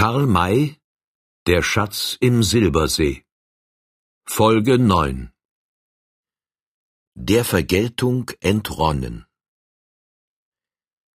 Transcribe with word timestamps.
Karl 0.00 0.28
May 0.28 0.76
Der 1.48 1.60
Schatz 1.60 2.16
im 2.20 2.44
Silbersee. 2.44 3.24
Folge 4.24 4.78
9 4.78 5.32
Der 7.16 7.44
Vergeltung 7.44 8.30
entronnen. 8.38 9.26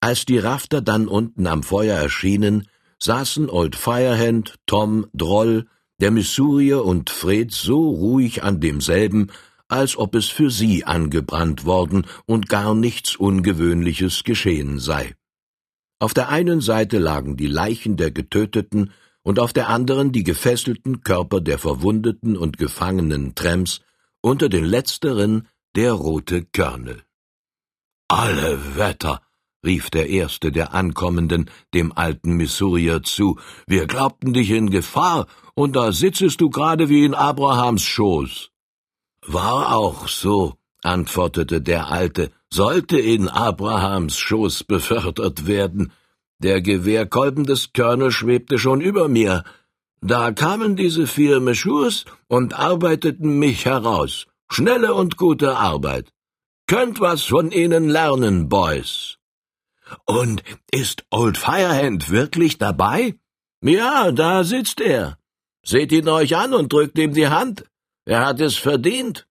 Als 0.00 0.24
die 0.24 0.38
Rafter 0.38 0.80
dann 0.80 1.06
unten 1.06 1.46
am 1.46 1.62
Feuer 1.62 1.96
erschienen, 1.96 2.68
saßen 2.98 3.48
Old 3.48 3.76
Firehand, 3.76 4.58
Tom, 4.67 5.06
Droll, 5.12 5.69
der 6.01 6.10
Missourier 6.10 6.85
und 6.85 7.08
Fred 7.08 7.53
so 7.53 7.88
ruhig 7.88 8.42
an 8.42 8.58
demselben, 8.58 9.30
als 9.69 9.96
ob 9.96 10.17
es 10.17 10.26
für 10.26 10.51
sie 10.51 10.85
angebrannt 10.85 11.64
worden 11.64 12.04
und 12.26 12.49
gar 12.49 12.74
nichts 12.74 13.14
Ungewöhnliches 13.14 14.24
geschehen 14.24 14.80
sei. 14.80 15.14
Auf 16.02 16.14
der 16.14 16.30
einen 16.30 16.60
Seite 16.60 16.98
lagen 16.98 17.37
die 17.37 17.46
Leichen 17.46 17.96
der 17.96 18.10
Getöteten 18.10 18.92
und 19.23 19.38
auf 19.38 19.52
der 19.52 19.69
anderen 19.69 20.10
die 20.10 20.24
gefesselten 20.24 21.05
Körper 21.05 21.41
der 21.41 21.59
verwundeten 21.60 22.37
und 22.37 22.59
gefangenen 22.59 23.37
Tramps, 23.37 23.83
unter 24.20 24.48
den 24.48 24.65
letzteren 24.65 25.46
der 25.77 25.93
rote 25.93 26.43
Körnel. 26.43 27.05
Alle 28.09 28.77
Wetter, 28.77 29.23
rief 29.65 29.91
der 29.91 30.09
erste 30.09 30.51
der 30.51 30.74
Ankommenden 30.74 31.48
dem 31.73 31.93
alten 31.93 32.32
Missourier 32.32 33.05
zu, 33.05 33.38
wir 33.69 33.87
glaubten 33.87 34.32
dich 34.32 34.51
in 34.51 34.71
Gefahr, 34.71 35.29
und 35.55 35.77
da 35.77 35.93
sitzest 35.93 36.41
du 36.41 36.51
gerade 36.51 36.88
wie 36.88 37.05
in 37.05 37.15
Abrahams 37.15 37.84
Schoß. 37.84 38.51
War 39.24 39.77
auch 39.77 40.09
so, 40.09 40.57
antwortete 40.82 41.62
der 41.62 41.93
Alte, 41.93 42.32
sollte 42.52 42.98
in 42.98 43.29
Abrahams 43.29 44.19
Schoß 44.19 44.65
befördert 44.65 45.47
werden. 45.47 45.93
Der 46.38 46.60
Gewehrkolben 46.60 47.45
des 47.45 47.73
Körner 47.73 48.10
schwebte 48.10 48.59
schon 48.59 48.80
über 48.80 49.09
mir. 49.09 49.45
Da 50.02 50.33
kamen 50.33 50.77
diese 50.77 51.07
vier 51.07 51.41
Meschurs 51.41 52.05
und 52.29 52.55
arbeiteten 52.55 53.38
mich 53.38 53.65
heraus. 53.65 54.27
Schnelle 54.51 54.93
und 54.93 55.16
gute 55.16 55.57
Arbeit. 55.57 56.12
Könnt 56.66 57.01
was 57.01 57.23
von 57.24 57.52
ihnen 57.52 57.88
lernen, 57.88 58.49
Boys. 58.49 59.18
Und 60.05 60.43
ist 60.71 61.05
Old 61.10 61.38
Firehand 61.38 62.10
wirklich 62.10 62.59
dabei? 62.59 63.15
Ja, 63.62 64.12
da 64.12 64.44
sitzt 64.44 64.80
er. 64.80 65.16
Seht 65.64 65.92
ihn 65.92 66.08
euch 66.08 66.36
an 66.36 66.52
und 66.52 66.72
drückt 66.72 66.98
ihm 66.98 67.14
die 67.14 67.28
Hand. 67.28 67.64
Er 68.05 68.27
hat 68.27 68.40
es 68.40 68.56
verdient. 68.56 69.27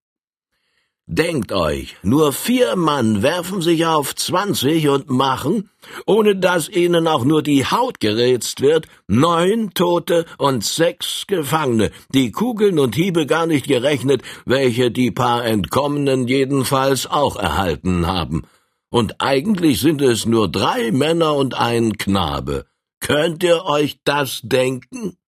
Denkt 1.14 1.52
euch, 1.52 1.94
nur 2.02 2.32
vier 2.32 2.74
Mann 2.74 3.22
werfen 3.22 3.60
sich 3.60 3.84
auf 3.84 4.14
zwanzig 4.14 4.88
und 4.88 5.10
machen, 5.10 5.68
ohne 6.06 6.36
dass 6.36 6.70
ihnen 6.70 7.06
auch 7.06 7.26
nur 7.26 7.42
die 7.42 7.66
Haut 7.66 8.00
gerätzt 8.00 8.62
wird, 8.62 8.86
neun 9.08 9.74
Tote 9.74 10.24
und 10.38 10.64
sechs 10.64 11.26
Gefangene, 11.26 11.90
die 12.14 12.32
Kugeln 12.32 12.78
und 12.78 12.94
Hiebe 12.94 13.26
gar 13.26 13.44
nicht 13.44 13.68
gerechnet, 13.68 14.22
welche 14.46 14.90
die 14.90 15.10
paar 15.10 15.44
Entkommenen 15.44 16.28
jedenfalls 16.28 17.06
auch 17.06 17.36
erhalten 17.36 18.06
haben. 18.06 18.44
Und 18.88 19.20
eigentlich 19.20 19.82
sind 19.82 20.00
es 20.00 20.24
nur 20.24 20.50
drei 20.50 20.92
Männer 20.92 21.34
und 21.34 21.52
ein 21.52 21.98
Knabe. 21.98 22.64
Könnt 23.00 23.42
ihr 23.42 23.66
euch 23.66 23.98
das 24.04 24.40
denken? 24.44 25.18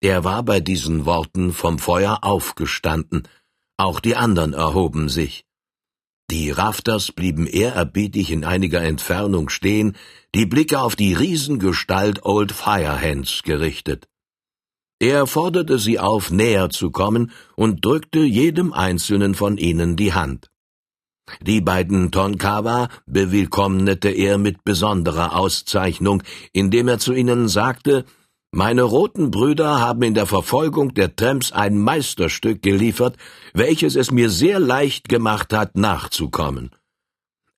Er 0.00 0.22
war 0.22 0.44
bei 0.44 0.60
diesen 0.60 1.06
Worten 1.06 1.52
vom 1.52 1.80
Feuer 1.80 2.20
aufgestanden, 2.22 3.26
auch 3.82 4.00
die 4.00 4.16
anderen 4.16 4.52
erhoben 4.52 5.08
sich. 5.08 5.44
Die 6.30 6.50
Rafters 6.50 7.12
blieben 7.12 7.46
ehrerbietig 7.46 8.30
in 8.30 8.44
einiger 8.44 8.80
Entfernung 8.80 9.48
stehen, 9.48 9.96
die 10.34 10.46
Blicke 10.46 10.80
auf 10.80 10.96
die 10.96 11.12
Riesengestalt 11.12 12.24
Old 12.24 12.52
Firehands 12.52 13.42
gerichtet. 13.42 14.08
Er 14.98 15.26
forderte 15.26 15.78
sie 15.78 15.98
auf, 15.98 16.30
näher 16.30 16.70
zu 16.70 16.90
kommen 16.90 17.32
und 17.56 17.84
drückte 17.84 18.20
jedem 18.20 18.72
einzelnen 18.72 19.34
von 19.34 19.58
ihnen 19.58 19.96
die 19.96 20.14
Hand. 20.14 20.48
Die 21.40 21.60
beiden 21.60 22.12
Tonkawa 22.12 22.88
bewillkommnete 23.06 24.10
er 24.10 24.38
mit 24.38 24.64
besonderer 24.64 25.36
Auszeichnung, 25.36 26.22
indem 26.52 26.88
er 26.88 26.98
zu 26.98 27.12
ihnen 27.12 27.48
sagte, 27.48 28.04
meine 28.52 28.82
roten 28.82 29.30
Brüder 29.30 29.80
haben 29.80 30.02
in 30.02 30.14
der 30.14 30.26
Verfolgung 30.26 30.92
der 30.94 31.16
Tramps 31.16 31.52
ein 31.52 31.78
Meisterstück 31.78 32.62
geliefert, 32.62 33.16
welches 33.54 33.96
es 33.96 34.10
mir 34.10 34.28
sehr 34.28 34.60
leicht 34.60 35.08
gemacht 35.08 35.52
hat, 35.54 35.76
nachzukommen. 35.76 36.70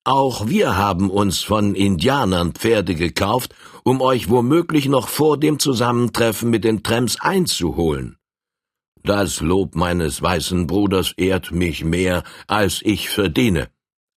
Auch 0.05 0.47
wir 0.47 0.77
haben 0.77 1.09
uns 1.09 1.41
von 1.41 1.75
Indianern 1.75 2.53
Pferde 2.53 2.95
gekauft, 2.95 3.53
um 3.83 4.01
euch 4.01 4.29
womöglich 4.29 4.87
noch 4.87 5.09
vor 5.09 5.37
dem 5.37 5.59
Zusammentreffen 5.59 6.49
mit 6.49 6.63
den 6.63 6.81
Tramps 6.81 7.19
einzuholen. 7.19 8.17
Das 9.03 9.41
Lob 9.41 9.75
meines 9.75 10.21
weißen 10.21 10.65
Bruders 10.65 11.11
ehrt 11.17 11.51
mich 11.51 11.83
mehr, 11.83 12.23
als 12.47 12.81
ich 12.83 13.09
verdiene, 13.09 13.67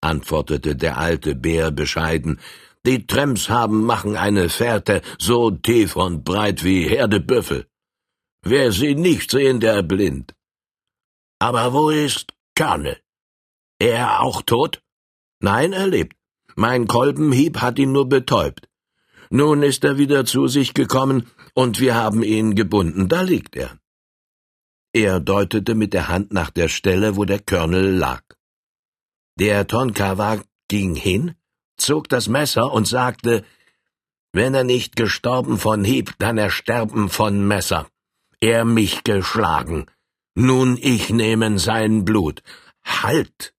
antwortete 0.01 0.75
der 0.75 0.97
alte 0.97 1.35
Bär 1.35 1.71
bescheiden, 1.71 2.39
die 2.85 3.05
Tramps 3.05 3.49
haben 3.49 3.83
machen 3.83 4.15
eine 4.15 4.49
Fährte 4.49 5.01
so 5.17 5.51
tief 5.51 5.95
und 5.95 6.23
breit 6.23 6.63
wie 6.63 6.87
Herde 6.87 7.19
Büffel. 7.19 7.67
Wer 8.41 8.71
sie 8.71 8.95
nicht 8.95 9.31
sehen, 9.31 9.59
der 9.59 9.83
blind. 9.83 10.33
Aber 11.39 11.73
wo 11.73 11.89
ist 11.89 12.33
Körnel? 12.55 12.97
Er 13.79 14.21
auch 14.21 14.41
tot? 14.41 14.81
Nein, 15.41 15.73
er 15.73 15.87
lebt. 15.87 16.15
Mein 16.55 16.87
Kolbenhieb 16.87 17.61
hat 17.61 17.79
ihn 17.79 17.91
nur 17.91 18.07
betäubt. 18.09 18.67
Nun 19.29 19.61
ist 19.63 19.83
er 19.83 19.97
wieder 19.97 20.25
zu 20.25 20.47
sich 20.47 20.73
gekommen, 20.73 21.29
und 21.53 21.79
wir 21.79 21.95
haben 21.95 22.23
ihn 22.23 22.55
gebunden, 22.55 23.07
da 23.07 23.21
liegt 23.21 23.55
er. 23.55 23.77
Er 24.91 25.19
deutete 25.19 25.75
mit 25.75 25.93
der 25.93 26.07
Hand 26.07 26.33
nach 26.33 26.49
der 26.49 26.67
Stelle, 26.67 27.15
wo 27.15 27.25
der 27.25 27.39
Körnel 27.39 27.95
lag. 27.95 28.23
Der 29.39 29.67
Tonkawa 29.67 30.41
ging 30.67 30.95
hin, 30.95 31.35
zog 31.81 32.09
das 32.09 32.27
Messer 32.27 32.71
und 32.71 32.87
sagte, 32.87 33.43
wenn 34.31 34.53
er 34.53 34.63
nicht 34.63 34.95
gestorben 34.95 35.57
von 35.57 35.83
Hieb, 35.83 36.13
dann 36.19 36.37
er 36.37 36.51
sterben 36.51 37.09
von 37.09 37.47
Messer. 37.47 37.87
Er 38.39 38.63
mich 38.63 39.03
geschlagen. 39.03 39.87
Nun 40.35 40.77
ich 40.79 41.09
nehmen 41.09 41.57
sein 41.57 42.05
Blut. 42.05 42.43
Halt! 42.83 43.53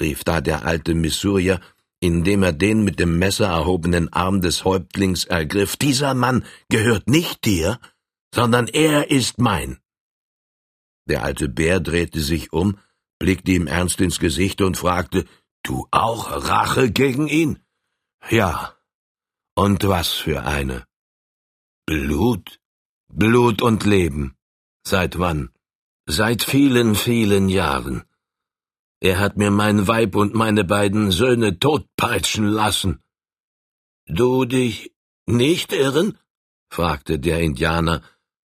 rief 0.00 0.24
da 0.24 0.40
der 0.40 0.64
alte 0.64 0.94
Missourier, 0.94 1.60
indem 2.00 2.42
er 2.42 2.52
den 2.52 2.84
mit 2.84 3.00
dem 3.00 3.18
Messer 3.18 3.46
erhobenen 3.46 4.12
Arm 4.12 4.40
des 4.40 4.64
Häuptlings 4.64 5.24
ergriff. 5.24 5.76
Dieser 5.76 6.14
Mann 6.14 6.44
gehört 6.68 7.08
nicht 7.08 7.44
dir, 7.44 7.80
sondern 8.34 8.68
er 8.68 9.10
ist 9.10 9.38
mein. 9.38 9.78
Der 11.08 11.22
alte 11.22 11.48
Bär 11.48 11.80
drehte 11.80 12.20
sich 12.20 12.52
um, 12.52 12.78
blickte 13.18 13.52
ihm 13.52 13.66
ernst 13.66 14.00
ins 14.00 14.20
Gesicht 14.20 14.60
und 14.60 14.76
fragte, 14.76 15.24
Du 15.62 15.86
auch 15.90 16.30
Rache 16.48 16.90
gegen 16.90 17.28
ihn? 17.28 17.58
Ja. 18.30 18.74
Und 19.54 19.86
was 19.88 20.12
für 20.12 20.44
eine? 20.44 20.86
Blut? 21.86 22.60
Blut 23.08 23.62
und 23.62 23.84
Leben. 23.84 24.36
Seit 24.86 25.18
wann? 25.18 25.50
Seit 26.06 26.42
vielen, 26.42 26.94
vielen 26.94 27.48
Jahren. 27.48 28.04
Er 29.00 29.18
hat 29.18 29.36
mir 29.36 29.50
mein 29.50 29.86
Weib 29.86 30.16
und 30.16 30.34
meine 30.34 30.64
beiden 30.64 31.10
Söhne 31.10 31.58
totpeitschen 31.58 32.46
lassen. 32.46 33.02
Du 34.06 34.44
dich 34.44 34.92
nicht 35.26 35.72
irren? 35.72 36.18
fragte 36.70 37.18
der 37.18 37.40
Indianer, 37.40 38.02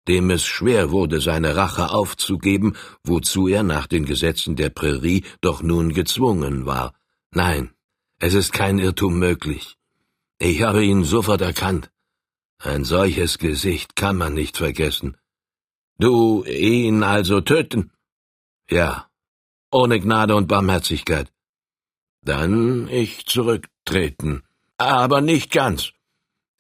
dem 0.09 0.31
es 0.31 0.45
schwer 0.45 0.91
wurde, 0.91 1.21
seine 1.21 1.55
Rache 1.55 1.91
aufzugeben, 1.91 2.77
wozu 3.05 3.47
er 3.47 3.63
nach 3.63 3.87
den 3.87 4.05
Gesetzen 4.05 4.57
der 4.57 4.71
Prärie 4.71 5.25
doch 5.41 5.63
nun 5.63 5.93
gezwungen 5.93 6.65
war. 6.65 6.98
Nein, 7.31 7.71
es 8.19 8.35
ist 8.35 8.53
kein 8.53 8.79
Irrtum 8.79 9.19
möglich. 9.19 9.77
Ich 10.39 10.63
habe 10.63 10.85
ihn 10.85 11.05
sofort 11.05 11.41
erkannt. 11.41 11.91
Ein 12.59 12.85
solches 12.85 13.39
Gesicht 13.39 13.97
kann 13.97 14.17
man 14.17 14.35
nicht 14.35 14.57
vergessen. 14.57 15.17
Du 15.99 16.45
ihn 16.45 17.03
also 17.03 17.41
töten? 17.41 17.93
Ja, 18.71 19.09
ohne 19.71 20.01
Gnade 20.01 20.35
und 20.35 20.49
Barmherzigkeit. 20.49 21.31
Dann 22.23 22.89
ich 22.89 23.27
zurücktreten, 23.27 24.43
aber 24.77 25.21
nicht 25.21 25.51
ganz. 25.51 25.93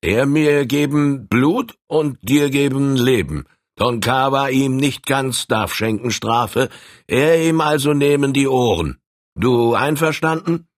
Er 0.00 0.26
mir 0.26 0.66
geben 0.66 1.26
Blut 1.26 1.76
und 1.88 2.18
dir 2.22 2.50
geben 2.50 2.96
Leben. 2.96 3.46
Tonkawa 3.76 4.48
ihm 4.48 4.76
nicht 4.76 5.06
ganz 5.06 5.46
darf 5.46 5.74
schenken 5.74 6.10
Strafe, 6.10 6.68
er 7.06 7.44
ihm 7.48 7.60
also 7.60 7.92
nehmen 7.92 8.32
die 8.32 8.48
Ohren. 8.48 9.00
Du 9.44 9.74
einverstanden? 9.74 10.68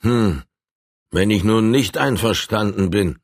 Hm, 0.00 0.42
wenn 1.10 1.30
ich 1.30 1.44
nun 1.44 1.70
nicht 1.70 1.96
einverstanden 1.96 2.90
bin, 2.90 3.18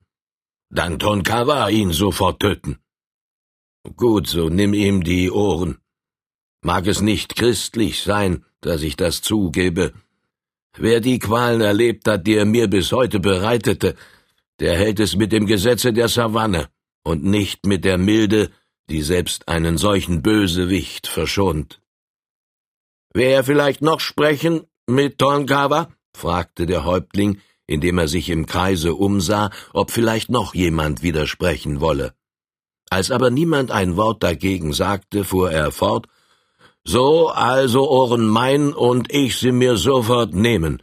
dann 0.71 0.99
Tonkawa 0.99 1.69
ihn 1.69 1.93
sofort 1.93 2.41
töten. 2.41 2.79
Gut, 3.97 4.27
so 4.29 4.49
nimm 4.49 4.73
ihm 4.73 5.05
die 5.05 5.31
Ohren. 5.31 5.79
Mag 6.63 6.87
es 6.87 7.01
nicht 7.01 7.37
christlich 7.37 8.03
sein, 8.03 8.45
dass 8.61 8.83
ich 8.83 8.97
das 8.97 9.21
zugebe. 9.21 9.93
Wer 10.77 11.01
die 11.01 11.19
Qualen 11.19 11.61
erlebt 11.61 12.09
hat, 12.09 12.27
die 12.27 12.37
er 12.37 12.47
mir 12.47 12.69
bis 12.69 12.93
heute 12.93 13.21
bereitete, 13.21 13.95
der 14.61 14.77
hält 14.77 15.01
es 15.01 15.17
mit 15.17 15.33
dem 15.33 15.47
Gesetze 15.47 15.93
der 15.93 16.09
Savanne. 16.09 16.69
und 17.05 17.25
nicht 17.25 17.67
mit 17.67 17.85
der 17.85 17.99
Milde, 17.99 18.51
die 18.89 19.03
selbst 19.03 19.49
einen 19.49 19.79
solchen 19.79 20.23
Bösewicht 20.23 21.07
verschont. 21.07 21.81
Wer 23.14 23.44
vielleicht 23.44 23.82
noch 23.82 24.00
sprechen 24.00 24.62
mit 24.87 25.19
Tonkawa? 25.19 25.88
fragte 26.17 26.67
der 26.67 26.85
Häuptling, 26.85 27.41
indem 27.67 27.99
er 27.99 28.09
sich 28.09 28.31
im 28.31 28.47
Kreise 28.47 28.94
umsah, 28.94 29.50
ob 29.73 29.91
vielleicht 29.91 30.31
noch 30.31 30.55
jemand 30.55 31.03
widersprechen 31.03 31.81
wolle. 31.81 32.14
Als 32.91 33.11
aber 33.11 33.31
niemand 33.31 33.70
ein 33.70 33.97
Wort 33.97 34.23
dagegen 34.23 34.73
sagte, 34.73 35.25
fuhr 35.25 35.50
er 35.50 35.73
fort 35.73 36.06
So, 36.85 37.29
also 37.29 37.88
Ohren 37.88 38.26
mein, 38.26 38.73
und 38.75 39.12
ich 39.12 39.37
sie 39.37 39.53
mir 39.53 39.76
sofort 39.76 40.35
nehmen. 40.35 40.82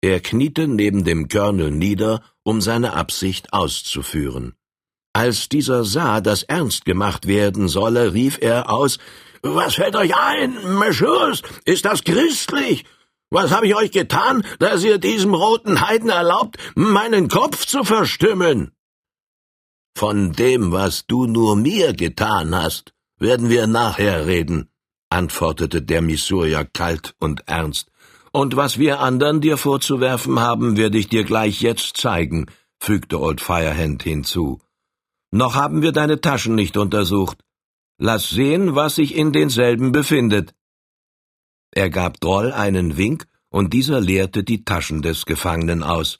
Er 0.00 0.20
kniete 0.20 0.68
neben 0.68 1.04
dem 1.04 1.28
Colonel 1.28 1.70
nieder, 1.70 2.22
um 2.42 2.60
seine 2.60 2.92
Absicht 2.92 3.52
auszuführen. 3.52 4.54
Als 5.12 5.48
dieser 5.48 5.84
sah, 5.84 6.20
dass 6.20 6.42
ernst 6.42 6.84
gemacht 6.84 7.26
werden 7.26 7.68
solle, 7.68 8.12
rief 8.12 8.38
er 8.40 8.70
aus 8.70 8.98
Was 9.42 9.74
fällt 9.74 9.96
euch 9.96 10.14
ein, 10.16 10.78
Messieurs? 10.78 11.42
Ist 11.64 11.84
das 11.84 12.04
christlich? 12.04 12.84
Was 13.30 13.50
habe 13.50 13.66
ich 13.66 13.74
euch 13.74 13.90
getan, 13.90 14.44
dass 14.58 14.84
ihr 14.84 14.98
diesem 14.98 15.34
roten 15.34 15.80
Heiden 15.80 16.10
erlaubt, 16.10 16.58
meinen 16.74 17.28
Kopf 17.28 17.66
zu 17.66 17.82
verstimmen? 17.82 18.72
Von 19.96 20.32
dem, 20.32 20.72
was 20.72 21.06
du 21.06 21.26
nur 21.26 21.56
mir 21.56 21.92
getan 21.92 22.54
hast, 22.54 22.92
werden 23.18 23.50
wir 23.50 23.66
nachher 23.66 24.26
reden, 24.26 24.70
antwortete 25.10 25.82
der 25.82 26.02
Missourier 26.02 26.64
kalt 26.64 27.14
und 27.18 27.42
ernst. 27.46 27.90
Und 28.30 28.56
was 28.56 28.78
wir 28.78 29.00
anderen 29.00 29.40
dir 29.40 29.56
vorzuwerfen 29.56 30.38
haben, 30.38 30.76
werde 30.76 30.98
ich 30.98 31.08
dir 31.08 31.24
gleich 31.24 31.62
jetzt 31.62 31.96
zeigen, 31.96 32.46
fügte 32.78 33.18
Old 33.18 33.40
Firehand 33.40 34.02
hinzu. 34.02 34.60
Noch 35.30 35.54
haben 35.54 35.82
wir 35.82 35.92
deine 35.92 36.20
Taschen 36.20 36.54
nicht 36.54 36.76
untersucht. 36.76 37.38
Lass 37.98 38.28
sehen, 38.30 38.74
was 38.74 38.96
sich 38.96 39.14
in 39.14 39.32
denselben 39.32 39.92
befindet. 39.92 40.54
Er 41.70 41.90
gab 41.90 42.20
Droll 42.20 42.52
einen 42.52 42.96
Wink, 42.96 43.26
und 43.48 43.72
dieser 43.72 44.00
leerte 44.00 44.44
die 44.44 44.64
Taschen 44.64 45.02
des 45.02 45.24
Gefangenen 45.24 45.82
aus. 45.82 46.18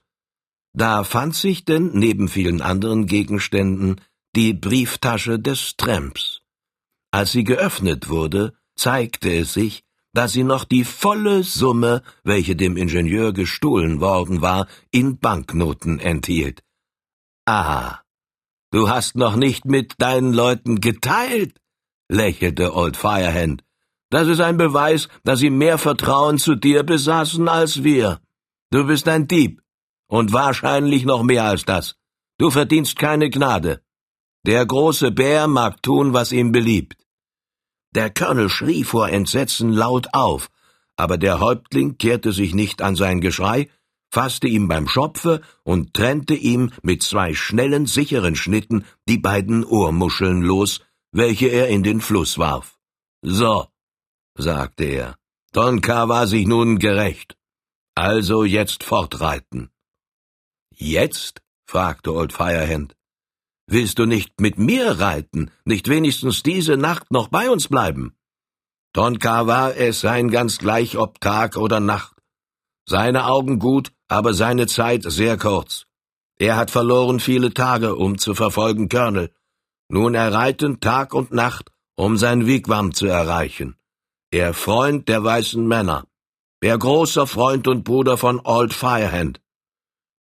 Da 0.73 1.05
fand 1.05 1.35
sich 1.35 1.65
denn, 1.65 1.91
neben 1.93 2.29
vielen 2.29 2.61
anderen 2.63 3.07
Gegenständen, 3.07 4.01
die 4.35 4.55
Brieftasche 4.55 5.39
des 5.39 5.77
Tramps. 5.77 6.41
Als 7.11 7.33
sie 7.33 7.45
geöffnet 7.45 8.09
wurde, 8.09 8.55
zeigte 8.75 9.33
es 9.33 9.55
sich, 9.55 9.85
dass 10.13 10.33
sie 10.33 10.45
noch 10.45 10.65
die 10.65 10.85
volle 10.85 11.43
Summe, 11.43 12.03
welche 12.25 12.57
dem 12.57 12.77
Ingenieur 12.77 13.33
gestohlen 13.33 14.01
worden 14.01 14.41
war, 14.41 14.67
in 14.91 15.19
Banknoten 15.19 15.99
enthielt. 15.99 16.63
Ah, 17.47 18.01
du 18.71 18.89
hast 18.89 19.17
noch 19.17 19.37
nicht 19.37 19.67
mit 19.67 19.95
deinen 19.99 20.33
Leuten 20.33 20.81
geteilt, 20.81 21.61
lächelte 22.09 22.75
Old 22.75 22.97
Firehand. 22.97 23.63
Das 24.11 24.29
ist 24.29 24.41
ein 24.41 24.57
Beweis, 24.57 25.09
dass 25.25 25.41
sie 25.41 25.51
mehr 25.51 25.79
Vertrauen 25.79 26.39
zu 26.39 26.55
dir 26.55 26.83
besaßen 26.83 27.49
als 27.49 27.83
wir. 27.83 28.21
Du 28.71 28.87
bist 28.87 29.09
ein 29.09 29.27
Dieb. 29.27 29.63
Und 30.09 30.33
wahrscheinlich 30.33 31.05
noch 31.05 31.23
mehr 31.25 31.45
als 31.45 31.65
das. 31.65 31.97
Du 32.39 32.51
verdienst 32.51 32.97
keine 32.97 33.29
Gnade. 33.31 33.83
Der 34.47 34.65
große 34.65 35.11
Bär 35.11 35.49
mag 35.49 35.83
tun, 35.83 36.13
was 36.13 36.31
ihm 36.31 36.53
beliebt. 36.53 36.97
Der 37.97 38.11
Colonel 38.11 38.49
schrie 38.49 38.85
vor 38.85 39.09
Entsetzen 39.09 39.73
laut 39.73 40.09
auf, 40.13 40.51
aber 40.97 41.19
der 41.19 41.41
Häuptling 41.41 41.99
kehrte 41.99 42.33
sich 42.33 42.55
nicht 42.55 42.83
an 42.83 42.95
sein 42.95 43.21
Geschrei, 43.21 43.69
fasste 44.11 44.47
ihm 44.47 44.69
beim 44.69 44.87
Schopfe 44.87 45.41
und 45.65 45.95
trennte 45.95 46.35
ihm 46.35 46.71
mit 46.83 47.03
zwei 47.03 47.35
schnellen, 47.35 47.87
sicheren 47.87 48.37
Schnitten 48.37 48.85
die 49.09 49.19
beiden 49.19 49.65
Ohrmuscheln 49.65 50.43
los, 50.43 50.81
welche 51.13 51.49
er 51.49 51.69
in 51.69 51.83
den 51.83 52.01
Fluss 52.01 52.39
warf. 52.39 52.79
So, 53.23 53.69
sagte 54.37 54.85
er. 54.85 55.17
Tonka 55.53 56.09
war 56.09 56.27
sich 56.27 56.47
nun 56.47 56.79
gerecht. 56.79 57.37
Also 57.95 58.45
jetzt 58.45 58.85
fortreiten. 58.85 59.71
Jetzt? 60.75 61.41
fragte 61.67 62.13
Old 62.13 62.33
Firehand. 62.33 62.95
Willst 63.67 63.99
du 63.99 64.07
nicht 64.07 64.41
mit 64.41 64.59
mir 64.59 65.01
reiten, 65.01 65.51
nicht 65.65 65.89
wenigstens 65.89 66.43
diese 66.43 66.77
Nacht 66.77 67.11
noch 67.11 67.29
bei 67.29 67.51
uns 67.51 67.69
bleiben? 67.69 68.17
Tonka 68.93 69.47
war 69.47 69.77
es 69.77 70.01
sein 70.01 70.31
ganz 70.31 70.59
gleich 70.59 70.97
ob 70.97 71.21
Tag 71.21 71.57
oder 71.57 71.81
Nacht. 71.81 72.17
Seine 72.89 73.27
Augen 73.27 73.59
gut, 73.59 73.93
aber 74.09 74.35
seine 74.35 74.67
Zeit 74.67 75.03
sehr 75.03 75.37
kurz. 75.37 75.87
Er 76.39 76.57
hat 76.57 76.71
verloren 76.71 77.19
viele 77.19 77.53
Tage, 77.53 77.97
um 77.97 78.19
zu 78.19 78.35
verfolgen 78.35 78.89
Colonel. 78.89 79.33
Nun 79.89 80.15
er 80.15 80.33
reiten 80.33 80.81
Tag 80.81 81.15
und 81.15 81.33
Nacht, 81.33 81.71
um 81.95 82.17
sein 82.17 82.47
Wigwam 82.47 82.93
zu 82.93 83.07
erreichen 83.07 83.77
der 84.33 84.55
Freund 84.55 85.09
der 85.09 85.23
weißen 85.23 85.67
Männer, 85.67 86.07
der 86.63 86.77
großer 86.77 87.27
Freund 87.27 87.69
und 87.69 87.85
Bruder 87.85 88.19
von 88.19 88.41
Old 88.45 88.75
Firehand. 88.75 89.41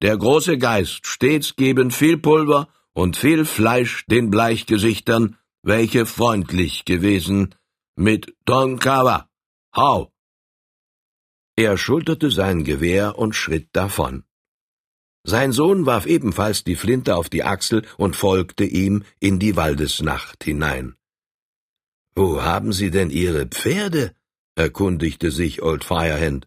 Der 0.02 0.16
große 0.16 0.58
Geist 0.58 1.06
stets 1.06 1.56
geben 1.56 1.90
viel 1.90 2.18
Pulver 2.18 2.68
und 2.92 3.16
viel 3.16 3.44
Fleisch 3.44 4.04
den 4.06 4.30
Bleichgesichtern, 4.30 5.36
welche 5.62 6.06
freundlich 6.06 6.84
gewesen, 6.84 7.54
mit 7.96 8.36
Tonkawa. 8.44 9.28
Hau! 9.74 10.12
Er 11.56 11.78
schulterte 11.78 12.30
sein 12.30 12.64
Gewehr 12.64 13.18
und 13.18 13.34
schritt 13.34 13.68
davon. 13.72 14.24
Sein 15.26 15.52
Sohn 15.52 15.86
warf 15.86 16.04
ebenfalls 16.06 16.64
die 16.64 16.76
Flinte 16.76 17.16
auf 17.16 17.30
die 17.30 17.44
Achsel 17.44 17.82
und 17.96 18.14
folgte 18.14 18.64
ihm 18.64 19.04
in 19.20 19.38
die 19.38 19.56
Waldesnacht 19.56 20.44
hinein. 20.44 20.96
Wo 22.14 22.42
haben 22.42 22.72
Sie 22.72 22.90
denn 22.90 23.10
Ihre 23.10 23.46
Pferde? 23.46 24.14
erkundigte 24.54 25.30
sich 25.30 25.62
Old 25.62 25.82
Firehand. 25.82 26.46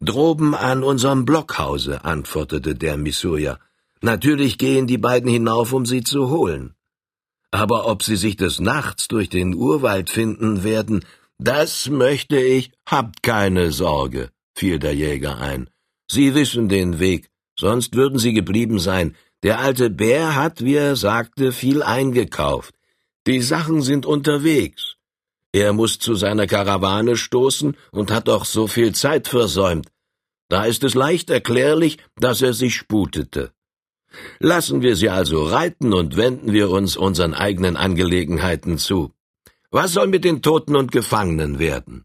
Droben 0.00 0.54
an 0.54 0.82
unserem 0.82 1.24
Blockhause, 1.24 2.04
antwortete 2.04 2.74
der 2.74 2.96
Missourier. 2.96 3.58
Natürlich 4.00 4.58
gehen 4.58 4.86
die 4.86 4.98
beiden 4.98 5.30
hinauf, 5.30 5.72
um 5.72 5.86
sie 5.86 6.02
zu 6.02 6.28
holen. 6.28 6.74
Aber 7.50 7.86
ob 7.86 8.02
sie 8.02 8.16
sich 8.16 8.36
des 8.36 8.60
Nachts 8.60 9.08
durch 9.08 9.28
den 9.28 9.54
Urwald 9.54 10.10
finden 10.10 10.64
werden, 10.64 11.04
das 11.38 11.88
möchte 11.88 12.38
ich. 12.40 12.72
Habt 12.86 13.22
keine 13.22 13.72
Sorge, 13.72 14.30
fiel 14.54 14.78
der 14.78 14.94
Jäger 14.94 15.38
ein. 15.38 15.70
Sie 16.10 16.34
wissen 16.34 16.68
den 16.68 16.98
Weg, 16.98 17.30
sonst 17.58 17.96
würden 17.96 18.18
sie 18.18 18.32
geblieben 18.32 18.78
sein. 18.78 19.16
Der 19.42 19.58
alte 19.58 19.90
Bär 19.90 20.34
hat, 20.34 20.64
wie 20.64 20.74
er 20.74 20.96
sagte, 20.96 21.52
viel 21.52 21.82
eingekauft. 21.82 22.74
Die 23.26 23.40
Sachen 23.40 23.82
sind 23.82 24.06
unterwegs. 24.06 24.96
Er 25.52 25.72
muss 25.72 25.98
zu 25.98 26.14
seiner 26.14 26.46
Karawane 26.46 27.16
stoßen 27.16 27.76
und 27.92 28.10
hat 28.10 28.28
doch 28.28 28.44
so 28.44 28.66
viel 28.66 28.92
Zeit 28.92 29.28
versäumt. 29.28 29.88
Da 30.48 30.64
ist 30.64 30.84
es 30.84 30.94
leicht 30.94 31.30
erklärlich, 31.30 31.98
dass 32.16 32.42
er 32.42 32.54
sich 32.54 32.74
sputete. 32.74 33.52
Lassen 34.38 34.82
wir 34.82 34.96
sie 34.96 35.10
also 35.10 35.44
reiten 35.44 35.92
und 35.92 36.16
wenden 36.16 36.52
wir 36.52 36.70
uns 36.70 36.96
unseren 36.96 37.34
eigenen 37.34 37.76
Angelegenheiten 37.76 38.78
zu. 38.78 39.12
Was 39.70 39.92
soll 39.92 40.06
mit 40.06 40.24
den 40.24 40.42
Toten 40.42 40.76
und 40.76 40.92
Gefangenen 40.92 41.58
werden? 41.58 42.04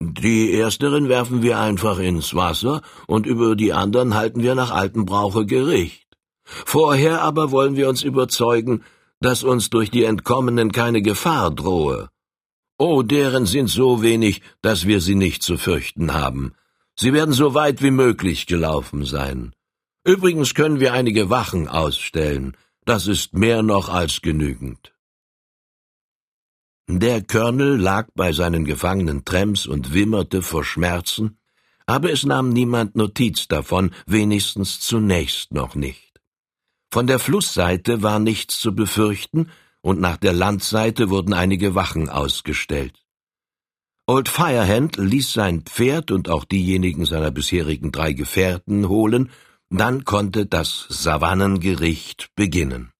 Die 0.00 0.54
ersteren 0.54 1.08
werfen 1.08 1.42
wir 1.42 1.58
einfach 1.58 1.98
ins 1.98 2.34
Wasser 2.34 2.82
und 3.06 3.26
über 3.26 3.56
die 3.56 3.72
anderen 3.72 4.14
halten 4.14 4.42
wir 4.42 4.54
nach 4.54 4.70
altem 4.70 5.06
Brauche 5.06 5.44
Gericht. 5.44 6.06
Vorher 6.44 7.22
aber 7.22 7.50
wollen 7.50 7.76
wir 7.76 7.88
uns 7.88 8.02
überzeugen, 8.02 8.84
dass 9.20 9.42
uns 9.42 9.70
durch 9.70 9.90
die 9.90 10.04
Entkommenen 10.04 10.70
keine 10.72 11.02
Gefahr 11.02 11.50
drohe. 11.50 12.10
Oh, 12.78 13.02
deren 13.02 13.46
sind 13.46 13.68
so 13.68 14.02
wenig, 14.02 14.40
dass 14.62 14.86
wir 14.86 15.00
sie 15.00 15.16
nicht 15.16 15.42
zu 15.42 15.56
fürchten 15.56 16.14
haben. 16.14 16.54
Sie 16.94 17.12
werden 17.12 17.34
so 17.34 17.54
weit 17.54 17.82
wie 17.82 17.90
möglich 17.90 18.46
gelaufen 18.46 19.04
sein. 19.04 19.52
Übrigens 20.04 20.54
können 20.54 20.78
wir 20.78 20.92
einige 20.92 21.28
Wachen 21.28 21.66
ausstellen. 21.66 22.56
Das 22.84 23.08
ist 23.08 23.34
mehr 23.34 23.62
noch 23.62 23.88
als 23.88 24.22
genügend. 24.22 24.92
Der 26.90 27.22
Colonel 27.22 27.76
lag 27.76 28.08
bei 28.14 28.32
seinen 28.32 28.64
gefangenen 28.64 29.26
Trems 29.26 29.66
und 29.66 29.92
wimmerte 29.92 30.40
vor 30.40 30.64
Schmerzen, 30.64 31.38
aber 31.84 32.10
es 32.10 32.24
nahm 32.24 32.48
niemand 32.48 32.96
Notiz 32.96 33.46
davon, 33.46 33.90
wenigstens 34.06 34.80
zunächst 34.80 35.52
noch 35.52 35.74
nicht. 35.74 36.18
Von 36.90 37.06
der 37.06 37.18
Flussseite 37.18 38.02
war 38.02 38.18
nichts 38.18 38.58
zu 38.58 38.74
befürchten, 38.74 39.50
und 39.82 40.00
nach 40.00 40.16
der 40.16 40.32
Landseite 40.32 41.10
wurden 41.10 41.34
einige 41.34 41.74
Wachen 41.74 42.08
ausgestellt. 42.08 43.04
Old 44.06 44.30
Firehand 44.30 44.96
ließ 44.96 45.32
sein 45.34 45.62
Pferd 45.62 46.10
und 46.10 46.30
auch 46.30 46.46
diejenigen 46.46 47.04
seiner 47.04 47.30
bisherigen 47.30 47.92
drei 47.92 48.14
Gefährten 48.14 48.88
holen, 48.88 49.30
dann 49.68 50.04
konnte 50.04 50.46
das 50.46 50.86
Savannengericht 50.88 52.30
beginnen. 52.34 52.92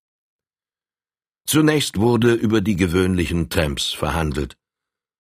Zunächst 1.49 1.99
wurde 1.99 2.35
über 2.35 2.61
die 2.61 2.76
gewöhnlichen 2.76 3.49
Tramps 3.49 3.87
verhandelt. 3.87 4.59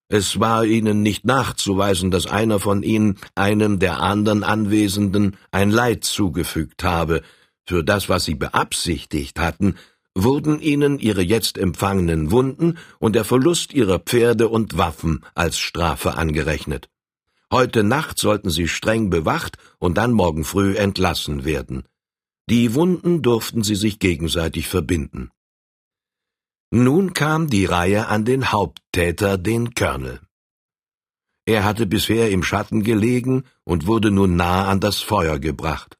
Es 0.08 0.38
war 0.38 0.66
ihnen 0.66 1.02
nicht 1.02 1.24
nachzuweisen, 1.24 2.10
dass 2.10 2.26
einer 2.26 2.60
von 2.60 2.82
ihnen 2.82 3.16
einem 3.34 3.78
der 3.78 4.02
anderen 4.02 4.44
Anwesenden 4.44 5.38
ein 5.52 5.70
Leid 5.70 6.04
zugefügt 6.04 6.84
habe, 6.84 7.22
Für 7.64 7.82
das, 7.82 8.10
was 8.10 8.26
sie 8.26 8.34
beabsichtigt 8.34 9.38
hatten, 9.38 9.76
wurden 10.14 10.60
ihnen 10.60 10.98
ihre 10.98 11.22
jetzt 11.22 11.56
empfangenen 11.56 12.30
Wunden 12.30 12.76
und 12.98 13.14
der 13.14 13.24
Verlust 13.24 13.72
ihrer 13.72 13.98
Pferde 13.98 14.48
und 14.48 14.76
Waffen 14.76 15.24
als 15.34 15.58
Strafe 15.58 16.18
angerechnet. 16.18 16.90
Heute 17.50 17.84
Nacht 17.84 18.18
sollten 18.18 18.50
sie 18.50 18.68
streng 18.68 19.08
bewacht 19.08 19.56
und 19.78 19.96
dann 19.96 20.12
morgen 20.12 20.44
früh 20.44 20.76
entlassen 20.76 21.46
werden. 21.46 21.84
Die 22.50 22.74
Wunden 22.74 23.22
durften 23.22 23.62
sie 23.62 23.76
sich 23.76 23.98
gegenseitig 23.98 24.68
verbinden. 24.68 25.30
Nun 26.70 27.14
kam 27.14 27.48
die 27.48 27.64
Reihe 27.64 28.08
an 28.08 28.26
den 28.26 28.52
Haupttäter, 28.52 29.38
den 29.38 29.74
Colonel. 29.74 30.20
Er 31.46 31.64
hatte 31.64 31.86
bisher 31.86 32.30
im 32.30 32.42
Schatten 32.42 32.82
gelegen 32.82 33.44
und 33.64 33.86
wurde 33.86 34.10
nun 34.10 34.36
nah 34.36 34.68
an 34.68 34.78
das 34.78 35.00
Feuer 35.00 35.38
gebracht. 35.38 35.96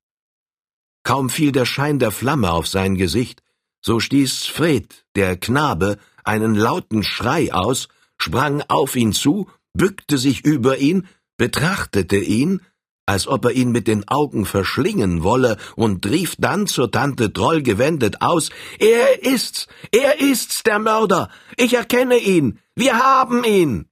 Kaum 1.05 1.31
fiel 1.31 1.53
der 1.53 1.65
Schein 1.65 1.99
der 1.99 2.11
Flamme 2.11 2.53
auf 2.53 2.69
sein 2.69 2.97
Gesicht, 2.97 3.43
so 3.81 3.99
stieß 3.99 4.45
Fred, 4.45 5.07
der 5.17 5.39
Knabe, 5.39 5.97
einen 6.23 6.55
lauten 6.55 7.03
Schrei 7.03 7.51
aus, 7.55 7.89
sprang 8.19 8.63
auf 8.69 8.95
ihn 8.95 9.15
zu, 9.15 9.49
bückte 9.73 10.19
sich 10.19 10.45
über 10.45 10.77
ihn, 10.77 11.09
betrachtete 11.39 12.19
ihn 12.19 12.61
als 13.09 13.27
ob 13.27 13.47
er 13.47 13.53
ihn 13.53 13.73
mit 13.73 13.89
den 13.89 14.07
Augen 14.07 14.45
verschlingen 14.45 15.23
wolle, 15.23 15.57
und 15.77 16.07
rief 16.07 16.37
dann 16.39 16.67
zur 16.67 16.91
Tante 16.91 17.31
Droll 17.31 17.63
gewendet 17.63 18.21
aus 18.21 18.51
Er 18.79 19.25
ist's. 19.25 19.67
Er 19.91 20.21
ist's, 20.21 20.63
der 20.63 20.79
Mörder. 20.79 21.31
Ich 21.57 21.75
erkenne 21.75 22.19
ihn. 22.19 22.59
Wir 22.75 22.99
haben 22.99 23.45
ihn. 23.45 23.89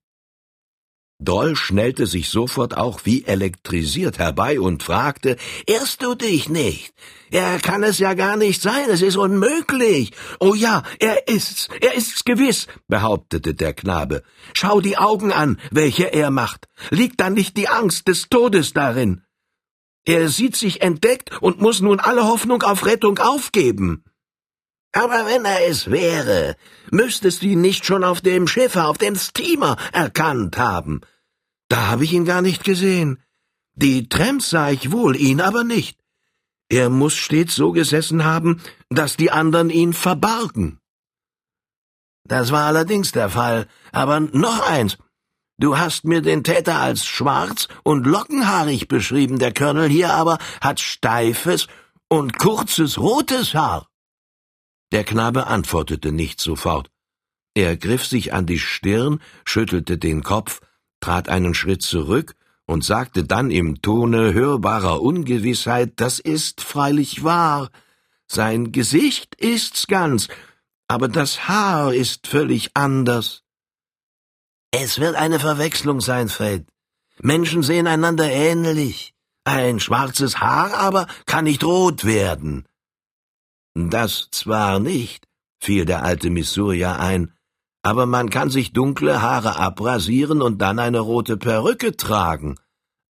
Droll 1.19 1.57
schnellte 1.57 2.07
sich 2.07 2.29
sofort 2.29 2.77
auch 2.77 3.01
wie 3.05 3.25
elektrisiert 3.25 4.19
herbei 4.19 4.61
und 4.61 4.83
fragte, 4.83 5.37
Irrst 5.67 6.03
du 6.03 6.15
dich 6.15 6.51
nicht? 6.51 6.93
Er 7.31 7.59
kann 7.59 7.83
es 7.83 7.99
ja 7.99 8.13
gar 8.13 8.37
nicht 8.37 8.61
sein, 8.61 8.91
es 8.91 9.01
ist 9.01 9.17
unmöglich. 9.17 10.13
Oh 10.41 10.55
ja, 10.55 10.83
er 10.99 11.27
ist's, 11.27 11.69
er 11.81 11.95
ist's 11.95 12.23
gewiss, 12.25 12.67
behauptete 12.87 13.55
der 13.55 13.73
Knabe. 13.73 14.23
Schau 14.53 14.83
die 14.83 14.99
Augen 14.99 15.33
an, 15.33 15.59
welche 15.71 16.13
er 16.13 16.31
macht. 16.31 16.69
Liegt 16.91 17.19
da 17.21 17.31
nicht 17.31 17.57
die 17.57 17.69
Angst 17.69 18.09
des 18.09 18.29
Todes 18.29 18.75
darin? 18.75 19.23
Er 20.05 20.29
sieht 20.29 20.55
sich 20.55 20.83
entdeckt 20.83 21.41
und 21.41 21.63
muss 21.63 21.81
nun 21.81 21.99
alle 21.99 22.25
Hoffnung 22.25 22.63
auf 22.63 22.85
Rettung 22.85 23.19
aufgeben. 23.19 24.05
Aber 24.97 25.27
wenn 25.27 25.45
er 25.45 25.69
es 25.69 25.91
wäre, 25.91 26.57
müsstest 26.91 27.43
du 27.43 27.49
ihn 27.49 27.61
nicht 27.61 27.85
schon 27.85 28.03
auf 28.03 28.23
dem 28.23 28.49
Schiffe, 28.49 28.85
auf 28.85 28.97
dem 28.97 29.15
Steamer 29.15 29.77
erkannt 29.93 30.57
haben. 30.57 31.03
Da 31.69 31.89
habe 31.89 32.05
ich 32.05 32.15
ihn 32.15 32.25
gar 32.25 32.41
nicht 32.41 32.65
gesehen. 32.65 33.23
Die 33.75 34.09
Tramps 34.09 34.49
sah 34.49 34.71
ich 34.71 34.93
wohl, 34.93 35.15
ihn 35.15 35.43
aber 35.43 35.65
nicht. 35.65 35.99
Er 36.71 36.89
muss 36.89 37.13
stets 37.13 37.55
so 37.55 37.73
gesessen 37.73 38.25
haben, 38.25 38.63
dass 38.89 39.19
die 39.19 39.31
anderen 39.31 39.69
ihn 39.69 39.93
verbargen. 39.93 40.81
Das 42.25 42.51
war 42.51 42.65
allerdings 42.65 43.13
der 43.13 43.29
Fall, 43.29 43.69
aber 43.93 44.21
noch 44.21 44.67
eins. 44.67 44.97
Du 45.59 45.77
hast 45.77 46.07
mir 46.07 46.23
den 46.23 46.43
Täter 46.43 46.81
als 46.81 47.05
schwarz 47.05 47.69
und 47.83 48.07
lockenhaarig 48.07 48.89
beschrieben, 48.89 49.39
der 49.39 49.53
Colonel 49.53 49.91
hier 49.91 50.15
aber 50.15 50.39
hat 50.63 50.81
steifes 50.81 51.67
und 52.09 52.39
kurzes 52.39 52.99
rotes 52.99 53.53
Haar. 53.53 53.91
Der 54.93 55.05
Knabe 55.05 55.47
antwortete 55.47 56.13
nicht 56.13 56.41
sofort. 56.41 56.91
Er 57.55 57.77
griff 57.77 58.05
sich 58.05 58.33
an 58.33 58.47
die 58.47 58.59
Stirn, 58.59 59.21
schüttelte 59.45 59.99
den 59.99 60.23
Kopf, 60.23 60.61
trat 61.01 61.29
einen 61.29 61.55
Schritt 61.55 61.83
zurück 61.83 62.35
und 62.67 62.85
sagte 62.85 63.25
dann 63.25 63.51
im 63.51 63.81
Tone 63.81 64.35
hörbarer 64.35 65.01
Ungewissheit, 65.01 65.95
das 65.97 66.19
ist 66.19 66.61
freilich 66.61 67.25
wahr. 67.25 67.71
Sein 68.27 68.73
Gesicht 68.73 69.35
ist's 69.37 69.87
ganz, 69.87 70.29
aber 70.89 71.09
das 71.09 71.49
Haar 71.49 71.95
ist 71.95 72.27
völlig 72.27 72.71
anders. 72.75 73.43
Es 74.71 74.99
wird 74.99 75.15
eine 75.15 75.41
Verwechslung 75.41 76.01
sein, 76.01 76.29
Fred. 76.29 76.67
Menschen 77.21 77.63
sehen 77.63 77.87
einander 77.87 78.31
ähnlich. 78.31 79.15
Ein 79.45 79.81
schwarzes 79.81 80.41
Haar 80.41 80.75
aber 80.75 81.07
kann 81.25 81.45
nicht 81.45 81.65
rot 81.65 82.05
werden. 82.05 82.67
Das 83.79 84.29
zwar 84.31 84.81
nicht, 84.81 85.27
fiel 85.61 85.85
der 85.85 86.03
alte 86.03 86.31
Missourier 86.31 86.99
ein, 86.99 87.35
aber 87.83 88.07
man 88.07 88.31
kann 88.31 88.49
sich 88.49 88.73
dunkle 88.73 89.21
Haare 89.21 89.57
abrasieren 89.57 90.41
und 90.41 90.63
dann 90.63 90.79
eine 90.79 91.01
rote 91.01 91.37
Perücke 91.37 91.95
tragen. 91.95 92.59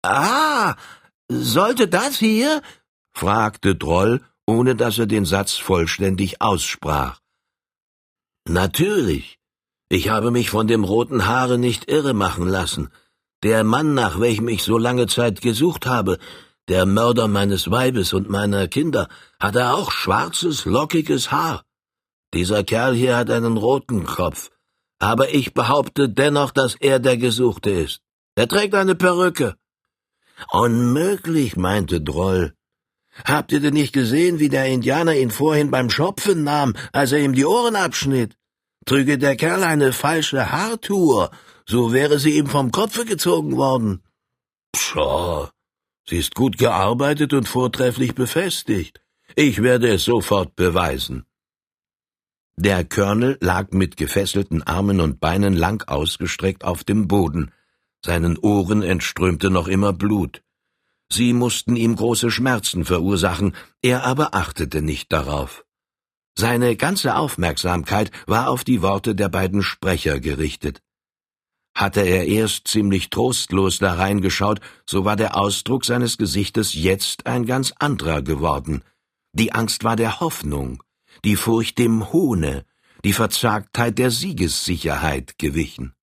Ah, 0.04 0.76
sollte 1.30 1.90
das 1.90 2.18
hier? 2.18 2.62
fragte 3.14 3.76
Droll, 3.76 4.22
ohne 4.48 4.78
dass 4.78 4.98
er 4.98 5.06
den 5.06 5.26
Satz 5.26 5.52
vollständig 5.54 6.42
aussprach. 6.42 7.20
Natürlich. 8.48 9.40
Ich 9.90 10.08
habe 10.08 10.32
mich 10.32 10.50
von 10.50 10.68
dem 10.68 10.86
roten 10.86 11.28
Haare 11.28 11.58
nicht 11.58 11.92
irre 11.92 12.14
machen 12.14 12.48
lassen. 12.48 12.90
Der 13.44 13.66
Mann, 13.66 13.94
nach 13.96 14.22
welchem 14.22 14.48
ich 14.48 14.64
so 14.64 14.78
lange 14.78 15.08
Zeit 15.08 15.42
gesucht 15.42 15.86
habe, 15.86 16.20
der 16.70 16.86
Mörder 16.86 17.28
meines 17.28 17.70
Weibes 17.70 18.14
und 18.14 18.30
meiner 18.30 18.68
Kinder, 18.68 19.08
hatte 19.40 19.72
auch 19.72 19.92
schwarzes, 19.92 20.66
lockiges 20.66 21.32
Haar. 21.32 21.64
Dieser 22.34 22.64
Kerl 22.64 22.96
hier 22.96 23.18
hat 23.18 23.30
einen 23.30 23.58
roten 23.58 24.06
Kopf, 24.06 24.50
aber 25.00 25.34
ich 25.34 25.54
behaupte 25.54 26.10
dennoch, 26.10 26.52
dass 26.52 26.76
er 26.76 27.00
der 27.00 27.18
Gesuchte 27.18 27.70
ist. 27.70 28.02
Er 28.36 28.48
trägt 28.48 28.74
eine 28.74 28.96
Perücke. 28.96 29.56
Unmöglich, 30.52 31.56
meinte 31.56 32.02
Droll. 32.02 32.54
Habt 33.26 33.52
ihr 33.52 33.60
denn 33.60 33.76
nicht 33.76 33.94
gesehen, 33.94 34.40
wie 34.40 34.50
der 34.50 34.66
Indianer 34.66 35.16
ihn 35.16 35.30
vorhin 35.30 35.70
beim 35.70 35.90
Schopfen 35.90 36.44
nahm, 36.44 36.76
als 36.92 37.12
er 37.12 37.20
ihm 37.20 37.34
die 37.34 37.46
Ohren 37.46 37.76
abschnitt? 37.76 38.36
Trüge 38.86 39.18
der 39.18 39.36
Kerl 39.36 39.64
eine 39.64 39.94
falsche 39.94 40.52
Haartour, 40.52 41.30
so 41.66 41.94
wäre 41.94 42.18
sie 42.20 42.38
ihm 42.38 42.48
vom 42.48 42.72
Kopfe 42.72 43.06
gezogen 43.06 43.56
worden. 43.56 44.04
Pshaw, 44.74 45.50
Sie 46.06 46.18
ist 46.18 46.36
gut 46.36 46.58
gearbeitet 46.58 47.34
und 47.34 47.48
vortrefflich 47.48 48.14
befestigt. 48.14 49.02
Ich 49.36 49.64
werde 49.64 49.90
es 49.94 50.04
sofort 50.04 50.56
beweisen. 50.56 51.26
Der 52.56 52.86
Colonel 52.86 53.38
lag 53.42 53.72
mit 53.72 53.98
gefesselten 53.98 54.62
Armen 54.62 55.00
und 55.00 55.20
Beinen 55.20 55.54
lang 55.54 55.88
ausgestreckt 55.88 56.64
auf 56.64 56.84
dem 56.84 57.08
Boden. 57.08 57.52
Seinen 58.06 58.38
Ohren 58.38 58.84
entströmte 58.84 59.50
noch 59.50 59.68
immer 59.68 59.94
Blut. 59.94 60.44
Sie 61.12 61.34
mussten 61.34 61.76
ihm 61.76 61.96
große 61.96 62.30
Schmerzen 62.32 62.86
verursachen, 62.86 63.56
er 63.82 64.04
aber 64.04 64.36
achtete 64.36 64.82
nicht 64.82 65.12
darauf. 65.12 65.66
Seine 66.36 66.76
ganze 66.76 67.16
Aufmerksamkeit 67.16 68.12
war 68.28 68.50
auf 68.50 68.64
die 68.64 68.82
Worte 68.82 69.16
der 69.16 69.30
beiden 69.30 69.62
Sprecher 69.62 70.20
gerichtet. 70.20 70.82
Hatte 71.76 72.02
er 72.02 72.28
erst 72.28 72.68
ziemlich 72.68 73.10
trostlos 73.10 73.80
da 73.80 73.96
reingeschaut, 73.96 74.60
so 74.86 75.06
war 75.06 75.16
der 75.16 75.36
Ausdruck 75.36 75.86
seines 75.86 76.18
Gesichtes 76.18 76.74
jetzt 76.74 77.26
ein 77.26 77.46
ganz 77.46 77.74
anderer 77.80 78.22
geworden. 78.22 78.84
Die 79.34 79.54
Angst 79.54 79.84
war 79.84 79.96
der 79.96 80.20
Hoffnung, 80.20 80.84
die 81.26 81.36
Furcht 81.36 81.80
dem 81.80 82.14
Hohne, 82.14 82.66
die 83.04 83.14
Verzagtheit 83.14 83.98
der 83.98 84.12
Siegessicherheit 84.12 85.40
gewichen. 85.40 85.94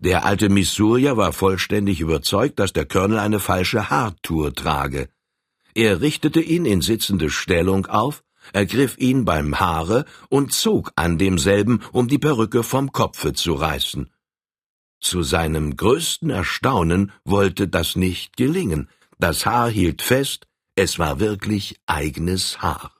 Der 0.00 0.24
alte 0.24 0.48
Missourier 0.48 1.16
war 1.16 1.32
vollständig 1.32 2.00
überzeugt, 2.00 2.58
dass 2.58 2.72
der 2.72 2.86
Colonel 2.86 3.18
eine 3.18 3.40
falsche 3.40 3.90
Haartour 3.90 4.54
trage. 4.54 5.08
Er 5.74 6.00
richtete 6.00 6.40
ihn 6.40 6.64
in 6.64 6.80
sitzende 6.80 7.30
Stellung 7.30 7.86
auf, 7.86 8.22
ergriff 8.52 8.96
ihn 8.98 9.24
beim 9.24 9.60
Haare 9.60 10.06
und 10.28 10.52
zog 10.52 10.92
an 10.96 11.18
demselben, 11.18 11.82
um 11.92 12.08
die 12.08 12.18
Perücke 12.18 12.62
vom 12.62 12.92
Kopfe 12.92 13.32
zu 13.32 13.54
reißen. 13.54 14.10
Zu 15.00 15.22
seinem 15.22 15.76
größten 15.76 16.30
Erstaunen 16.30 17.12
wollte 17.24 17.68
das 17.68 17.96
nicht 17.96 18.36
gelingen. 18.36 18.88
Das 19.18 19.46
Haar 19.46 19.70
hielt 19.70 20.02
fest, 20.02 20.46
es 20.74 20.98
war 20.98 21.20
wirklich 21.20 21.80
eigenes 21.86 22.60
Haar. 22.60 22.92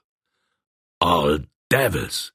All 0.99 1.47
Devils! 1.71 2.33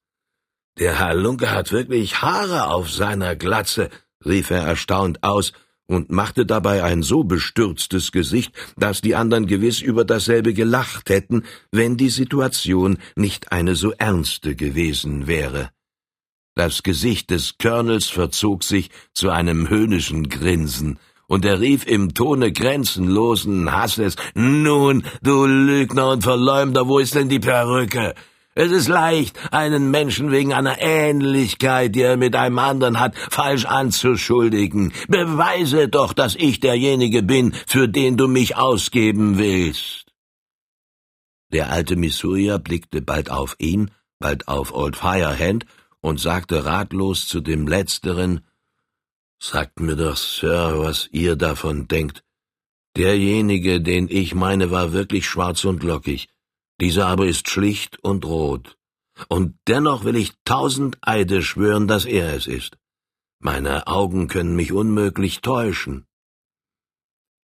Der 0.77 0.99
Herr 0.99 1.13
Lunke 1.13 1.51
hat 1.51 1.71
wirklich 1.71 2.21
Haare 2.21 2.67
auf 2.67 2.91
seiner 2.91 3.35
Glatze, 3.35 3.89
rief 4.25 4.49
er 4.49 4.63
erstaunt 4.63 5.23
aus 5.23 5.53
und 5.87 6.11
machte 6.11 6.45
dabei 6.45 6.83
ein 6.83 7.03
so 7.03 7.23
bestürztes 7.23 8.11
Gesicht, 8.11 8.53
dass 8.75 9.01
die 9.01 9.15
anderen 9.15 9.45
gewiss 9.45 9.81
über 9.81 10.03
dasselbe 10.03 10.53
gelacht 10.53 11.09
hätten, 11.09 11.43
wenn 11.71 11.95
die 11.95 12.09
Situation 12.09 12.97
nicht 13.15 13.51
eine 13.51 13.75
so 13.75 13.91
ernste 13.91 14.55
gewesen 14.55 15.27
wäre. 15.27 15.69
Das 16.57 16.83
Gesicht 16.83 17.31
des 17.31 17.57
Colonels 17.57 18.07
verzog 18.07 18.63
sich 18.63 18.89
zu 19.13 19.29
einem 19.29 19.69
höhnischen 19.69 20.29
Grinsen, 20.29 20.99
und 21.27 21.43
er 21.43 21.59
rief 21.59 21.85
im 21.85 22.13
Tone 22.13 22.53
grenzenlosen 22.53 23.73
Hasses 23.73 24.15
Nun, 24.35 25.03
du 25.21 25.45
Lügner 25.45 26.11
und 26.11 26.23
Verleumder, 26.23 26.87
wo 26.87 26.99
ist 26.99 27.15
denn 27.15 27.27
die 27.27 27.39
Perücke? 27.39 28.15
Es 28.53 28.71
ist 28.71 28.87
leicht, 28.87 29.37
einen 29.51 29.91
Menschen 29.91 30.31
wegen 30.31 30.53
einer 30.53 30.79
Ähnlichkeit, 30.79 31.93
die 31.93 32.03
er 32.03 32.15
mit 32.15 32.37
einem 32.37 32.59
anderen 32.59 33.01
hat, 33.01 33.17
falsch 33.17 33.65
anzuschuldigen. 33.65 34.93
Beweise 35.09 35.89
doch, 35.89 36.13
dass 36.13 36.35
ich 36.35 36.61
derjenige 36.61 37.21
bin, 37.21 37.53
für 37.67 37.89
den 37.89 38.15
du 38.15 38.29
mich 38.29 38.55
ausgeben 38.55 39.37
willst. 39.37 40.05
Der 41.51 41.69
alte 41.69 41.97
Missourier 41.97 42.59
blickte 42.59 43.01
bald 43.01 43.29
auf 43.29 43.55
ihn, 43.57 43.91
bald 44.19 44.47
auf 44.47 44.73
Old 44.73 44.95
Firehand 44.95 45.65
und 46.05 46.19
sagte 46.19 46.65
ratlos 46.65 47.27
zu 47.27 47.41
dem 47.41 47.67
Letzteren, 47.67 48.45
Sagt 49.39 49.79
mir 49.79 49.95
doch, 49.95 50.15
Sir, 50.15 50.75
was 50.77 51.09
ihr 51.11 51.35
davon 51.35 51.87
denkt. 51.87 52.23
Derjenige, 52.95 53.81
den 53.81 54.07
ich 54.07 54.35
meine, 54.35 54.69
war 54.69 54.93
wirklich 54.93 55.25
schwarz 55.25 55.65
und 55.65 55.81
lockig. 55.81 56.29
Dieser 56.79 57.07
aber 57.07 57.25
ist 57.25 57.49
schlicht 57.49 57.97
und 58.03 58.23
rot. 58.23 58.77
Und 59.29 59.57
dennoch 59.67 60.03
will 60.03 60.15
ich 60.15 60.33
tausend 60.45 60.97
Eide 61.01 61.41
schwören, 61.41 61.87
dass 61.87 62.05
er 62.05 62.35
es 62.35 62.45
ist. 62.45 62.77
Meine 63.39 63.87
Augen 63.87 64.27
können 64.27 64.55
mich 64.55 64.71
unmöglich 64.71 65.41
täuschen. 65.41 66.05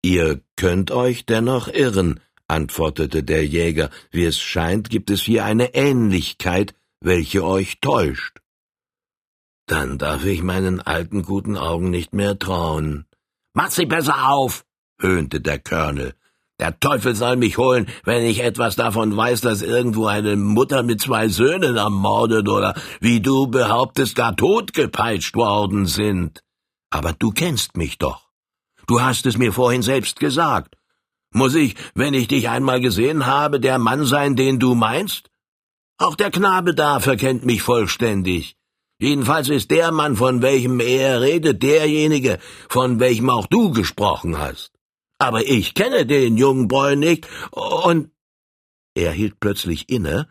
Ihr 0.04 0.42
könnt 0.56 0.92
euch 0.92 1.26
dennoch 1.26 1.68
irren, 1.68 2.20
antwortete 2.48 3.24
der 3.24 3.44
Jäger, 3.44 3.90
wie 4.12 4.26
es 4.26 4.40
scheint, 4.40 4.92
gibt 4.92 5.10
es 5.10 5.24
hier 5.24 5.46
eine 5.46 5.74
Ähnlichkeit, 5.74 6.76
welche 7.00 7.44
euch 7.44 7.80
täuscht. 7.82 8.41
Dann 9.72 9.98
darf 9.98 10.26
ich 10.26 10.44
meinen 10.44 10.82
alten 10.82 11.24
guten 11.24 11.56
Augen 11.56 11.92
nicht 11.92 12.14
mehr 12.14 12.38
trauen. 12.38 13.06
Mach 13.54 13.72
sie 13.72 13.86
besser 13.86 14.28
auf, 14.28 14.66
höhnte 15.00 15.40
der 15.40 15.60
Colonel. 15.60 16.14
Der 16.60 16.78
Teufel 16.82 17.16
soll 17.16 17.38
mich 17.38 17.58
holen, 17.58 17.88
wenn 18.04 18.26
ich 18.26 18.44
etwas 18.44 18.76
davon 18.76 19.16
weiß, 19.16 19.40
dass 19.40 19.62
irgendwo 19.62 20.08
eine 20.08 20.36
Mutter 20.36 20.84
mit 20.84 21.00
zwei 21.00 21.30
Söhnen 21.30 21.78
ermordet 21.78 22.50
oder, 22.50 22.76
wie 23.00 23.22
du 23.22 23.48
behauptest, 23.48 24.18
gar 24.18 24.36
totgepeitscht 24.36 25.36
worden 25.36 25.86
sind. 25.86 26.44
Aber 26.90 27.14
du 27.14 27.32
kennst 27.32 27.78
mich 27.78 27.98
doch. 27.98 28.28
Du 28.88 29.02
hast 29.02 29.26
es 29.26 29.38
mir 29.38 29.54
vorhin 29.54 29.84
selbst 29.84 30.20
gesagt. 30.20 30.76
Muss 31.34 31.56
ich, 31.56 31.78
wenn 31.96 32.14
ich 32.14 32.28
dich 32.28 32.50
einmal 32.50 32.82
gesehen 32.82 33.26
habe, 33.26 33.62
der 33.62 33.80
Mann 33.80 34.04
sein, 34.04 34.36
den 34.36 34.60
du 34.60 34.76
meinst? 34.76 35.30
Auch 35.98 36.18
der 36.18 36.30
Knabe 36.30 36.76
da 36.76 37.00
verkennt 37.00 37.46
mich 37.46 37.62
vollständig. 37.62 38.58
Jedenfalls 39.02 39.50
ist 39.50 39.72
der 39.72 39.92
Mann, 39.92 40.16
von 40.16 40.44
welchem 40.44 40.80
er 40.80 41.22
redet, 41.22 41.64
derjenige, 41.64 42.38
von 42.70 43.00
welchem 43.00 43.32
auch 43.32 43.48
du 43.48 43.72
gesprochen 43.72 44.38
hast. 44.38 44.74
Aber 45.18 45.42
ich 45.42 45.74
kenne 45.74 46.06
den 46.06 46.38
jungen 46.38 46.68
Boy 46.68 46.96
nicht, 46.96 47.28
und 47.50 48.12
er 48.94 49.12
hielt 49.12 49.40
plötzlich 49.40 49.90
inne, 49.90 50.28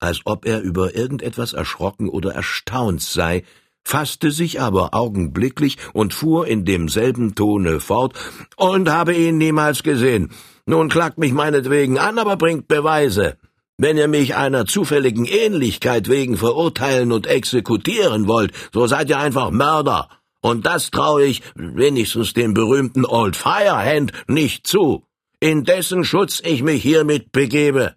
als 0.00 0.22
ob 0.24 0.46
er 0.46 0.62
über 0.62 0.94
irgendetwas 0.96 1.52
erschrocken 1.52 2.08
oder 2.08 2.32
erstaunt 2.32 3.02
sei, 3.02 3.44
fasste 3.84 4.30
sich 4.30 4.62
aber 4.62 4.94
augenblicklich 4.94 5.76
und 5.92 6.14
fuhr 6.14 6.46
in 6.46 6.64
demselben 6.64 7.34
Tone 7.34 7.80
fort 7.80 8.14
und 8.56 8.88
habe 8.88 9.14
ihn 9.14 9.36
niemals 9.36 9.82
gesehen. 9.82 10.30
Nun 10.64 10.88
klagt 10.88 11.18
mich 11.18 11.34
meinetwegen 11.34 11.98
an, 11.98 12.18
aber 12.18 12.38
bringt 12.38 12.66
Beweise. 12.66 13.36
Wenn 13.78 13.98
ihr 13.98 14.08
mich 14.08 14.34
einer 14.34 14.64
zufälligen 14.64 15.26
Ähnlichkeit 15.26 16.08
wegen 16.08 16.38
verurteilen 16.38 17.12
und 17.12 17.26
exekutieren 17.26 18.26
wollt, 18.26 18.52
so 18.72 18.86
seid 18.86 19.10
ihr 19.10 19.18
einfach 19.18 19.50
Mörder. 19.50 20.08
Und 20.40 20.64
das 20.64 20.90
traue 20.90 21.24
ich 21.24 21.42
wenigstens 21.54 22.32
dem 22.32 22.54
berühmten 22.54 23.04
Old 23.04 23.36
Firehand 23.36 24.12
nicht 24.28 24.66
zu, 24.66 25.04
in 25.40 25.64
dessen 25.64 26.04
Schutz 26.04 26.40
ich 26.44 26.62
mich 26.62 26.82
hiermit 26.82 27.32
begebe. 27.32 27.96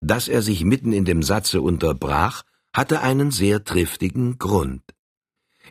Dass 0.00 0.28
er 0.28 0.42
sich 0.42 0.62
mitten 0.62 0.92
in 0.92 1.06
dem 1.06 1.22
Satze 1.22 1.62
unterbrach, 1.62 2.42
hatte 2.74 3.00
einen 3.00 3.30
sehr 3.30 3.64
triftigen 3.64 4.38
Grund. 4.38 4.82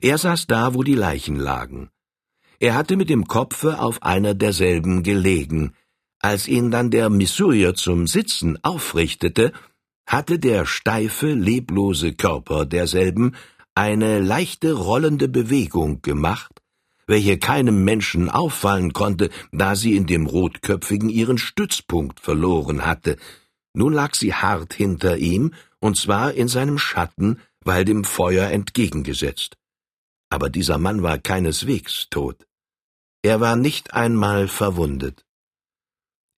Er 0.02 0.18
saß 0.18 0.48
da, 0.48 0.74
wo 0.74 0.82
die 0.84 0.96
Leichen 0.96 1.36
lagen. 1.36 1.90
Er 2.60 2.74
hatte 2.74 2.96
mit 2.96 3.10
dem 3.10 3.28
Kopfe 3.28 3.80
auf 3.80 4.02
einer 4.02 4.34
derselben 4.34 5.04
gelegen. 5.04 5.76
Als 6.28 6.50
ihn 6.50 6.72
dann 6.72 6.92
der 6.92 7.10
Missourier 7.10 7.74
zum 7.74 8.06
Sitzen 8.06 8.62
aufrichtete, 8.62 9.54
hatte 10.06 10.40
der 10.40 10.66
steife, 10.66 11.28
leblose 11.28 12.16
Körper 12.16 12.66
derselben 12.66 13.34
eine 13.76 14.20
leichte 14.20 14.74
rollende 14.74 15.30
Bewegung 15.30 16.02
gemacht, 16.02 16.52
welche 17.06 17.38
keinem 17.38 17.86
Menschen 17.86 18.30
auffallen 18.30 18.92
konnte, 18.92 19.30
da 19.54 19.78
sie 19.78 19.96
in 19.96 20.06
dem 20.06 20.26
Rotköpfigen 20.26 21.08
ihren 21.08 21.38
Stützpunkt 21.38 22.20
verloren 22.20 22.86
hatte. 22.86 23.16
Nun 23.74 23.94
lag 23.94 24.14
sie 24.14 24.34
hart 24.34 24.74
hinter 24.74 25.16
ihm, 25.16 25.54
und 25.80 25.96
zwar 25.96 26.34
in 26.34 26.50
seinem 26.50 26.78
Schatten, 26.78 27.40
weil 27.62 27.86
dem 27.86 28.04
Feuer 28.04 28.50
entgegengesetzt. 28.50 29.56
Aber 30.30 30.50
dieser 30.50 30.78
Mann 30.78 31.04
war 31.04 31.20
keineswegs 31.20 32.08
tot. 32.10 32.46
Er 33.22 33.40
war 33.40 33.56
nicht 33.56 33.94
einmal 33.94 34.50
verwundet. 34.50 35.24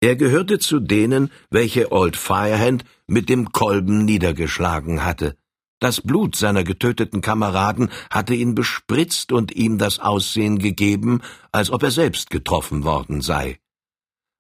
Er 0.02 0.16
gehörte 0.16 0.60
zu 0.60 0.80
denen, 0.80 1.30
welche 1.50 1.92
Old 1.92 2.16
Firehand 2.16 2.86
mit 3.08 3.28
dem 3.28 3.52
Kolben 3.52 4.06
niedergeschlagen 4.06 5.04
hatte. 5.04 5.36
Das 5.80 6.02
Blut 6.02 6.36
seiner 6.36 6.64
getöteten 6.64 7.22
Kameraden 7.22 7.90
hatte 8.10 8.34
ihn 8.34 8.54
bespritzt 8.56 9.32
und 9.32 9.54
ihm 9.56 9.78
das 9.78 10.00
Aussehen 10.00 10.60
gegeben, 10.60 11.22
als 11.52 11.70
ob 11.72 11.84
er 11.84 11.92
selbst 11.92 12.30
getroffen 12.30 12.84
worden 12.84 13.22
sei. 13.22 13.60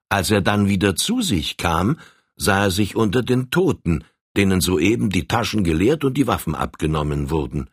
Als 0.09 0.31
er 0.31 0.41
dann 0.41 0.67
wieder 0.67 0.95
zu 0.95 1.21
sich 1.21 1.57
kam, 1.57 1.97
sah 2.35 2.63
er 2.63 2.71
sich 2.71 2.95
unter 2.95 3.21
den 3.21 3.51
Toten, 3.51 4.03
denen 4.35 4.61
soeben 4.61 5.09
die 5.09 5.27
Taschen 5.27 5.63
geleert 5.63 6.03
und 6.03 6.15
die 6.15 6.27
Waffen 6.27 6.55
abgenommen 6.55 7.29
wurden. 7.29 7.69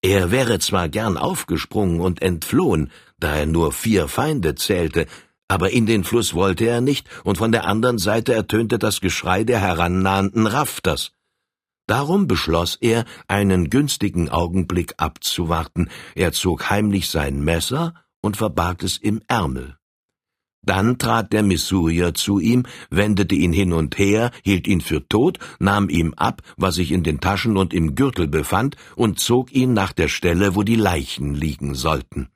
Er 0.00 0.30
wäre 0.30 0.58
zwar 0.58 0.88
gern 0.88 1.16
aufgesprungen 1.16 2.00
und 2.00 2.22
entflohen, 2.22 2.90
da 3.18 3.34
er 3.34 3.46
nur 3.46 3.72
vier 3.72 4.08
Feinde 4.08 4.54
zählte, 4.54 5.06
aber 5.48 5.72
in 5.72 5.86
den 5.86 6.04
Fluss 6.04 6.34
wollte 6.34 6.66
er 6.66 6.80
nicht, 6.80 7.08
und 7.24 7.38
von 7.38 7.52
der 7.52 7.66
anderen 7.66 7.98
Seite 7.98 8.34
ertönte 8.34 8.78
das 8.78 9.00
Geschrei 9.00 9.44
der 9.44 9.60
herannahenden 9.60 10.46
Rafters. 10.46 11.12
Darum 11.86 12.28
beschloss 12.28 12.76
er, 12.76 13.06
einen 13.28 13.70
günstigen 13.70 14.28
Augenblick 14.28 14.92
abzuwarten. 14.98 15.88
Er 16.14 16.32
zog 16.32 16.68
heimlich 16.68 17.08
sein 17.08 17.42
Messer 17.42 17.94
und 18.20 18.36
verbarg 18.36 18.82
es 18.82 18.98
im 18.98 19.22
Ärmel. 19.26 19.78
Dann 20.62 20.98
trat 20.98 21.32
der 21.32 21.42
Missourier 21.42 22.12
zu 22.12 22.40
ihm, 22.40 22.66
wendete 22.90 23.34
ihn 23.34 23.54
hin 23.54 23.72
und 23.72 23.96
her, 23.98 24.32
hielt 24.44 24.66
ihn 24.66 24.82
für 24.82 25.08
tot, 25.08 25.38
nahm 25.58 25.88
ihm 25.88 26.12
ab, 26.12 26.42
was 26.58 26.74
sich 26.74 26.92
in 26.92 27.02
den 27.02 27.20
Taschen 27.20 27.56
und 27.56 27.72
im 27.72 27.94
Gürtel 27.94 28.28
befand, 28.28 28.76
und 28.94 29.18
zog 29.18 29.50
ihn 29.54 29.72
nach 29.72 29.94
der 29.94 30.08
Stelle, 30.08 30.54
wo 30.56 30.64
die 30.64 30.76
Leichen 30.76 31.34
liegen 31.34 31.74
sollten. 31.74 32.28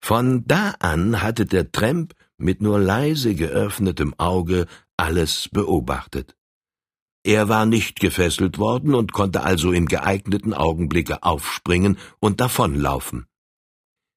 Von 0.00 0.44
da 0.46 0.74
an 0.78 1.22
hatte 1.22 1.46
der 1.46 1.70
Tramp 1.72 2.14
mit 2.36 2.60
nur 2.62 2.78
leise 2.78 3.34
geöffnetem 3.34 4.14
Auge 4.18 4.66
alles 4.96 5.48
beobachtet. 5.52 6.36
Er 7.22 7.48
war 7.48 7.66
nicht 7.66 8.00
gefesselt 8.00 8.58
worden 8.58 8.94
und 8.94 9.12
konnte 9.12 9.42
also 9.42 9.72
im 9.72 9.86
geeigneten 9.86 10.54
Augenblicke 10.54 11.22
aufspringen 11.22 11.98
und 12.18 12.40
davonlaufen. 12.40 13.26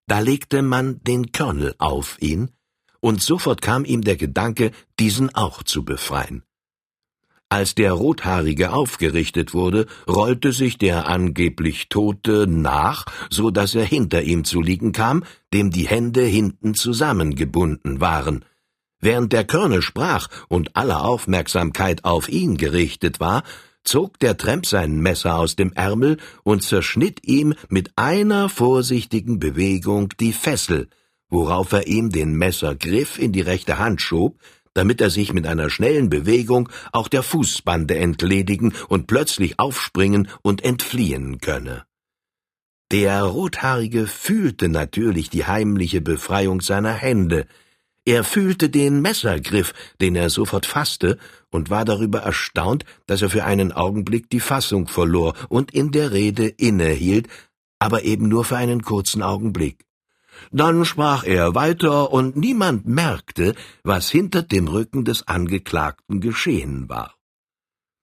Da 0.07 0.19
legte 0.19 0.61
man 0.61 1.01
den 1.03 1.31
Körnel 1.31 1.75
auf 1.79 2.21
ihn, 2.21 2.51
und 3.01 3.21
sofort 3.21 3.61
kam 3.61 3.83
ihm 3.83 4.01
der 4.01 4.15
Gedanke, 4.15 4.71
diesen 4.99 5.35
auch 5.35 5.63
zu 5.63 5.83
befreien. 5.83 6.43
Als 7.53 7.75
der 7.75 7.91
Rothaarige 7.91 8.73
aufgerichtet 8.73 9.53
wurde, 9.53 9.85
rollte 10.07 10.51
sich 10.53 10.79
der 10.79 11.07
angeblich 11.07 11.87
Tote 11.87 12.47
nach, 12.47 13.05
so 13.29 13.51
dass 13.51 13.75
er 13.75 13.85
hinter 13.85 14.23
ihm 14.23 14.43
zu 14.43 14.59
liegen 14.59 14.91
kam, 14.91 15.23
dem 15.53 15.69
die 15.69 15.87
Hände 15.87 16.23
hinten 16.23 16.73
zusammengebunden 16.73 18.01
waren. 18.01 18.43
Während 18.99 19.33
der 19.33 19.45
Colonel 19.45 19.83
sprach 19.83 20.29
und 20.49 20.75
alle 20.75 21.01
Aufmerksamkeit 21.01 22.05
auf 22.05 22.27
ihn 22.27 22.57
gerichtet 22.57 23.19
war, 23.19 23.43
zog 23.83 24.17
der 24.17 24.35
Tramp 24.35 24.65
sein 24.65 24.99
Messer 24.99 25.37
aus 25.37 25.55
dem 25.55 25.73
Ärmel 25.73 26.17
und 26.41 26.63
zerschnitt 26.63 27.19
ihm 27.23 27.53
mit 27.69 27.91
einer 27.95 28.49
vorsichtigen 28.49 29.37
Bewegung 29.37 30.09
die 30.19 30.33
Fessel, 30.33 30.87
worauf 31.29 31.71
er 31.71 31.85
ihm 31.85 32.09
den 32.09 32.33
Messergriff 32.33 33.19
in 33.19 33.31
die 33.31 33.41
rechte 33.41 33.77
Hand 33.77 34.01
schob, 34.01 34.39
damit 34.73 35.01
er 35.01 35.09
sich 35.09 35.33
mit 35.33 35.47
einer 35.47 35.69
schnellen 35.69 36.09
Bewegung 36.09 36.69
auch 36.91 37.07
der 37.07 37.23
Fußbande 37.23 37.95
entledigen 37.95 38.73
und 38.89 39.07
plötzlich 39.07 39.59
aufspringen 39.59 40.27
und 40.41 40.63
entfliehen 40.63 41.39
könne. 41.39 41.85
Der 42.91 43.23
Rothaarige 43.23 44.07
fühlte 44.07 44.69
natürlich 44.69 45.29
die 45.29 45.45
heimliche 45.45 46.01
Befreiung 46.01 46.61
seiner 46.61 46.93
Hände, 46.93 47.47
er 48.05 48.25
fühlte 48.25 48.69
den 48.69 49.01
Messergriff, 49.01 49.73
den 50.01 50.15
er 50.15 50.29
sofort 50.29 50.65
fasste, 50.65 51.17
und 51.49 51.69
war 51.69 51.85
darüber 51.85 52.19
erstaunt, 52.19 52.83
dass 53.05 53.21
er 53.21 53.29
für 53.29 53.45
einen 53.45 53.71
Augenblick 53.71 54.29
die 54.29 54.41
Fassung 54.41 54.87
verlor 54.87 55.35
und 55.47 55.73
in 55.73 55.91
der 55.91 56.11
Rede 56.11 56.47
innehielt, 56.47 57.29
aber 57.79 58.03
eben 58.03 58.27
nur 58.27 58.43
für 58.43 58.57
einen 58.57 58.81
kurzen 58.81 59.21
Augenblick. 59.21 59.85
Dann 60.51 60.85
sprach 60.85 61.23
er 61.23 61.55
weiter, 61.55 62.11
und 62.11 62.35
niemand 62.35 62.87
merkte, 62.87 63.55
was 63.83 64.09
hinter 64.09 64.43
dem 64.43 64.67
Rücken 64.67 65.05
des 65.05 65.27
Angeklagten 65.27 66.21
geschehen 66.21 66.89
war. 66.89 67.15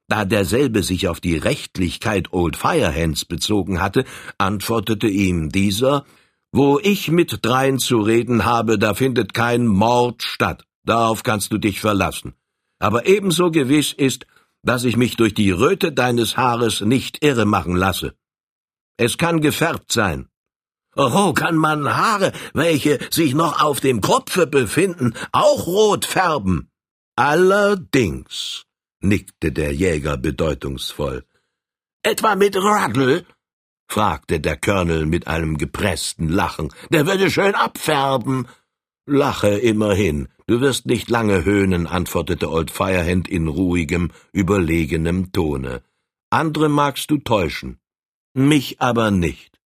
Da 0.09 0.25
derselbe 0.25 0.83
sich 0.83 1.09
auf 1.09 1.21
die 1.21 1.37
Rechtlichkeit 1.37 2.33
Old 2.33 2.57
Firehands 2.57 3.25
bezogen 3.25 3.81
hatte, 3.81 4.05
antwortete 4.39 5.07
ihm 5.07 5.51
dieser, 5.51 6.05
wo 6.53 6.81
ich 6.81 7.11
mit 7.11 7.39
drein 7.43 7.79
zu 7.79 8.01
reden 8.01 8.45
habe, 8.45 8.79
da 8.79 8.95
findet 8.95 9.35
kein 9.35 9.67
Mord 9.67 10.23
statt. 10.23 10.65
Darauf 10.85 11.23
kannst 11.23 11.53
du 11.53 11.59
dich 11.59 11.81
verlassen. 11.81 12.35
aber 12.81 13.07
ebenso 13.07 13.51
gewiss 13.51 13.93
ist, 13.93 14.27
dass 14.63 14.85
ich 14.85 14.97
mich 14.97 15.17
durch 15.17 15.35
die 15.35 15.51
Röte 15.51 15.93
deines 15.93 16.37
Haares 16.37 16.81
nicht 16.81 17.23
irre 17.23 17.45
machen 17.45 17.77
lasse. 17.77 18.15
Es 18.97 19.17
kann 19.17 19.41
gefärbt 19.41 19.93
sein. 19.93 20.27
Oh, 21.03 21.33
kann 21.33 21.57
man 21.57 21.97
Haare, 21.97 22.33
welche 22.53 22.99
sich 23.11 23.33
noch 23.35 23.63
auf 23.63 23.81
dem 23.81 24.03
Kopfe 24.03 24.47
befinden, 24.47 25.15
auch 25.33 25.67
rot 25.67 26.05
färben? 26.05 26.71
Allerdings, 27.17 28.67
nickte 29.01 29.51
der 29.51 29.73
Jäger 29.73 30.19
bedeutungsvoll. 30.19 31.25
Etwa 32.03 32.35
mit 32.35 32.55
Ruddle? 32.55 33.25
fragte 33.89 34.41
der 34.41 34.59
Colonel 34.59 35.07
mit 35.07 35.27
einem 35.27 35.57
gepressten 35.57 36.29
Lachen. 36.29 36.69
Der 36.91 37.07
würde 37.07 37.31
schön 37.31 37.55
abfärben. 37.55 38.47
Lache 39.07 39.59
immerhin, 39.59 40.29
du 40.47 40.61
wirst 40.61 40.85
nicht 40.85 41.09
lange 41.09 41.47
höhnen, 41.47 41.87
antwortete 41.87 42.51
Old 42.51 42.71
Firehand 42.71 43.27
in 43.27 43.49
ruhigem, 43.49 44.11
überlegenem 44.33 45.33
Tone. 45.33 45.83
Andere 46.29 46.69
magst 46.69 47.11
du 47.11 47.17
täuschen, 47.17 47.81
mich 48.35 48.81
aber 48.83 49.11
nicht. 49.11 49.60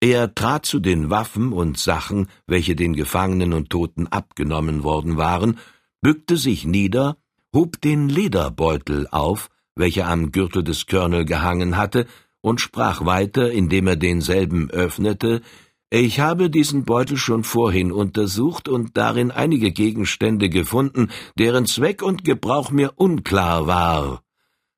Er 0.00 0.34
trat 0.34 0.64
zu 0.64 0.80
den 0.80 1.10
Waffen 1.10 1.52
und 1.52 1.76
Sachen, 1.76 2.28
welche 2.46 2.74
den 2.74 2.94
Gefangenen 2.94 3.52
und 3.52 3.68
Toten 3.68 4.06
abgenommen 4.06 4.82
worden 4.82 5.18
waren, 5.18 5.58
bückte 6.00 6.38
sich 6.38 6.64
nieder, 6.64 7.18
hob 7.54 7.82
den 7.82 8.08
Lederbeutel 8.08 9.06
auf, 9.10 9.50
welcher 9.76 10.06
am 10.06 10.32
Gürtel 10.32 10.64
des 10.64 10.86
Colonel 10.86 11.26
gehangen 11.26 11.76
hatte, 11.76 12.06
und 12.40 12.62
sprach 12.62 13.04
weiter, 13.04 13.50
indem 13.50 13.86
er 13.86 13.96
denselben 13.96 14.70
öffnete, 14.70 15.42
ich 15.90 16.20
habe 16.20 16.50
diesen 16.50 16.84
Beutel 16.84 17.16
schon 17.16 17.42
vorhin 17.42 17.90
untersucht 17.90 18.68
und 18.68 18.96
darin 18.96 19.32
einige 19.32 19.72
Gegenstände 19.72 20.48
gefunden, 20.48 21.10
deren 21.36 21.66
Zweck 21.66 22.02
und 22.02 22.24
Gebrauch 22.24 22.70
mir 22.70 22.92
unklar 22.94 23.66
war. 23.66 24.22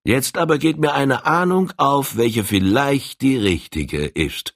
Jetzt 0.04 0.38
aber 0.38 0.58
geht 0.58 0.78
mir 0.78 0.94
eine 0.94 1.26
Ahnung 1.26 1.70
auf, 1.76 2.16
welche 2.16 2.44
vielleicht 2.44 3.20
die 3.20 3.36
richtige 3.36 4.06
ist. 4.06 4.54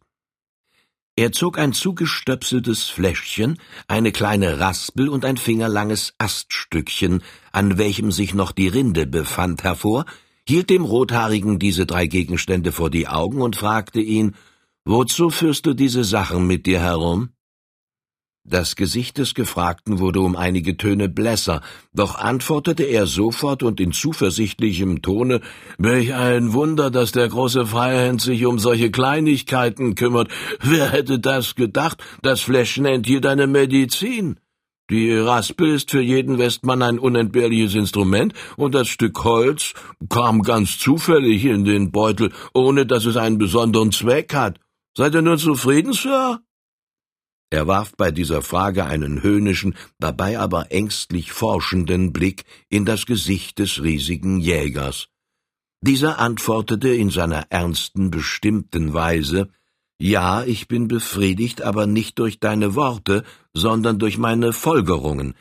Er 1.19 1.33
zog 1.33 1.59
ein 1.59 1.73
zugestöpseltes 1.73 2.85
Fläschchen, 2.85 3.59
eine 3.89 4.13
kleine 4.13 4.61
Raspel 4.61 5.09
und 5.09 5.25
ein 5.25 5.39
fingerlanges 5.39 6.13
Aststückchen, 6.19 7.23
an 7.53 7.79
welchem 7.79 8.13
sich 8.13 8.35
noch 8.35 8.53
die 8.53 8.69
Rinde 8.69 9.07
befand, 9.07 9.65
hervor, 9.65 10.05
hielt 10.47 10.69
dem 10.69 10.85
Rothaarigen 10.85 11.59
diese 11.59 11.87
drei 11.87 12.07
Gegenstände 12.07 12.71
vor 12.71 12.91
die 12.91 13.09
Augen 13.09 13.41
und 13.41 13.57
fragte 13.57 14.01
ihn, 14.01 14.35
Wozu 14.85 15.31
führst 15.31 15.65
du 15.65 15.73
diese 15.73 16.05
Sachen 16.05 16.47
mit 16.47 16.67
dir 16.67 16.81
herum? 16.81 17.31
Das 18.49 18.77
Gesicht 18.77 19.19
des 19.19 19.35
Gefragten 19.35 19.99
wurde 19.99 20.21
um 20.21 20.37
einige 20.37 20.77
Töne 20.77 21.09
blässer, 21.09 21.63
doch 21.93 22.15
antwortete 22.15 22.85
er 22.85 23.09
sofort 23.09 23.65
und 23.65 23.81
in 23.81 23.91
zuversichtlichem 23.91 25.03
Tone, 25.03 25.41
Welch 25.79 26.15
ein 26.15 26.53
Wunder, 26.53 26.93
dass 26.93 27.11
der 27.11 27.29
große 27.29 27.67
Freihand 27.67 28.21
sich 28.21 28.47
um 28.47 28.61
solche 28.61 28.93
Kleinigkeiten 28.93 29.97
kümmert. 29.97 30.29
Wer 30.63 30.93
hätte 30.93 31.19
das 31.19 31.57
gedacht? 31.57 32.01
Das 32.23 32.41
Fläschchen 32.41 32.85
enthielt 32.85 33.27
eine 33.27 33.49
Medizin. 33.49 34.39
Die 34.91 35.13
Raspe 35.13 35.67
ist 35.67 35.91
für 35.91 36.01
jeden 36.01 36.39
Westmann 36.39 36.83
ein 36.83 37.01
unentbehrliches 37.01 37.75
Instrument, 37.75 38.33
und 38.57 38.77
das 38.77 38.87
Stück 38.87 39.25
Holz 39.25 39.75
kam 40.09 40.43
ganz 40.43 40.79
zufällig 40.79 41.45
in 41.47 41.65
den 41.65 41.91
Beutel, 41.91 42.33
ohne 42.55 42.87
dass 42.87 43.07
es 43.07 43.17
einen 43.17 43.39
besonderen 43.39 43.91
Zweck 43.91 44.33
hat. 44.35 44.61
Seid 44.97 45.15
ihr 45.15 45.23
nun 45.23 45.39
zufrieden, 45.39 45.93
Sir? 45.93 46.46
Er 47.51 47.67
warf 47.69 47.93
bei 47.97 48.11
dieser 48.11 48.43
Frage 48.43 48.87
einen 48.87 49.23
höhnischen, 49.23 49.77
dabei 49.99 50.39
aber 50.39 50.73
ängstlich 50.73 51.33
forschenden 51.33 52.13
Blick 52.13 52.45
in 52.69 52.85
das 52.85 53.07
Gesicht 53.07 53.59
des 53.61 53.83
riesigen 53.83 54.41
Jägers. 54.41 55.09
Dieser 55.81 56.19
antwortete 56.19 56.89
in 56.89 57.11
seiner 57.11 57.47
ernsten, 57.51 58.11
bestimmten 58.11 58.95
Weise 58.95 59.49
Ja, 60.01 60.43
ich 60.43 60.67
bin 60.67 60.89
befriedigt, 60.89 61.63
aber 61.63 61.87
nicht 61.87 62.19
durch 62.19 62.41
deine 62.41 62.75
Worte, 62.75 63.23
sondern 63.55 63.99
durch 63.99 64.19
meine 64.19 64.53
Folgerungen. 64.53 65.35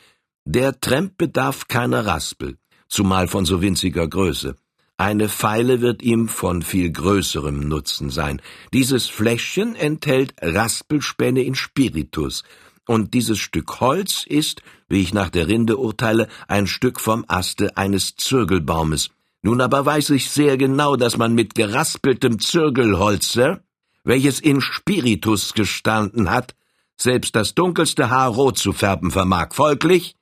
Der 0.44 0.78
Tramp 0.78 1.18
bedarf 1.18 1.66
keiner 1.66 2.06
Raspel, 2.06 2.56
zumal 2.88 3.26
von 3.26 3.44
so 3.44 3.60
winziger 3.60 4.06
Größe. 4.06 4.54
Eine 4.98 5.28
Feile 5.28 5.82
wird 5.82 6.02
ihm 6.02 6.28
von 6.28 6.62
viel 6.62 6.90
größerem 6.90 7.68
Nutzen 7.68 8.08
sein. 8.08 8.40
Dieses 8.72 9.06
Fläschchen 9.06 9.76
enthält 9.76 10.34
Raspelspäne 10.40 11.42
in 11.42 11.54
Spiritus, 11.54 12.44
und 12.86 13.14
dieses 13.14 13.38
Stück 13.38 13.80
Holz 13.80 14.24
ist, 14.26 14.62
wie 14.88 15.02
ich 15.02 15.12
nach 15.12 15.28
der 15.28 15.48
Rinde 15.48 15.76
urteile, 15.76 16.28
ein 16.46 16.66
Stück 16.66 17.00
vom 17.00 17.24
Aste 17.28 17.76
eines 17.76 18.14
Zirgelbaumes. 18.16 19.10
Nun 19.42 19.60
aber 19.60 19.84
weiß 19.84 20.10
ich 20.10 20.30
sehr 20.30 20.56
genau, 20.56 20.96
dass 20.96 21.16
man 21.16 21.34
mit 21.34 21.54
geraspeltem 21.54 22.38
Zirgelholze, 22.38 23.60
welches 24.04 24.40
in 24.40 24.60
Spiritus 24.60 25.52
gestanden 25.52 26.30
hat, 26.30 26.54
selbst 26.96 27.36
das 27.36 27.54
dunkelste 27.54 28.08
Haar 28.08 28.30
rot 28.30 28.56
zu 28.56 28.72
färben 28.72 29.10
vermag. 29.10 29.52
Folglich? 29.52 30.14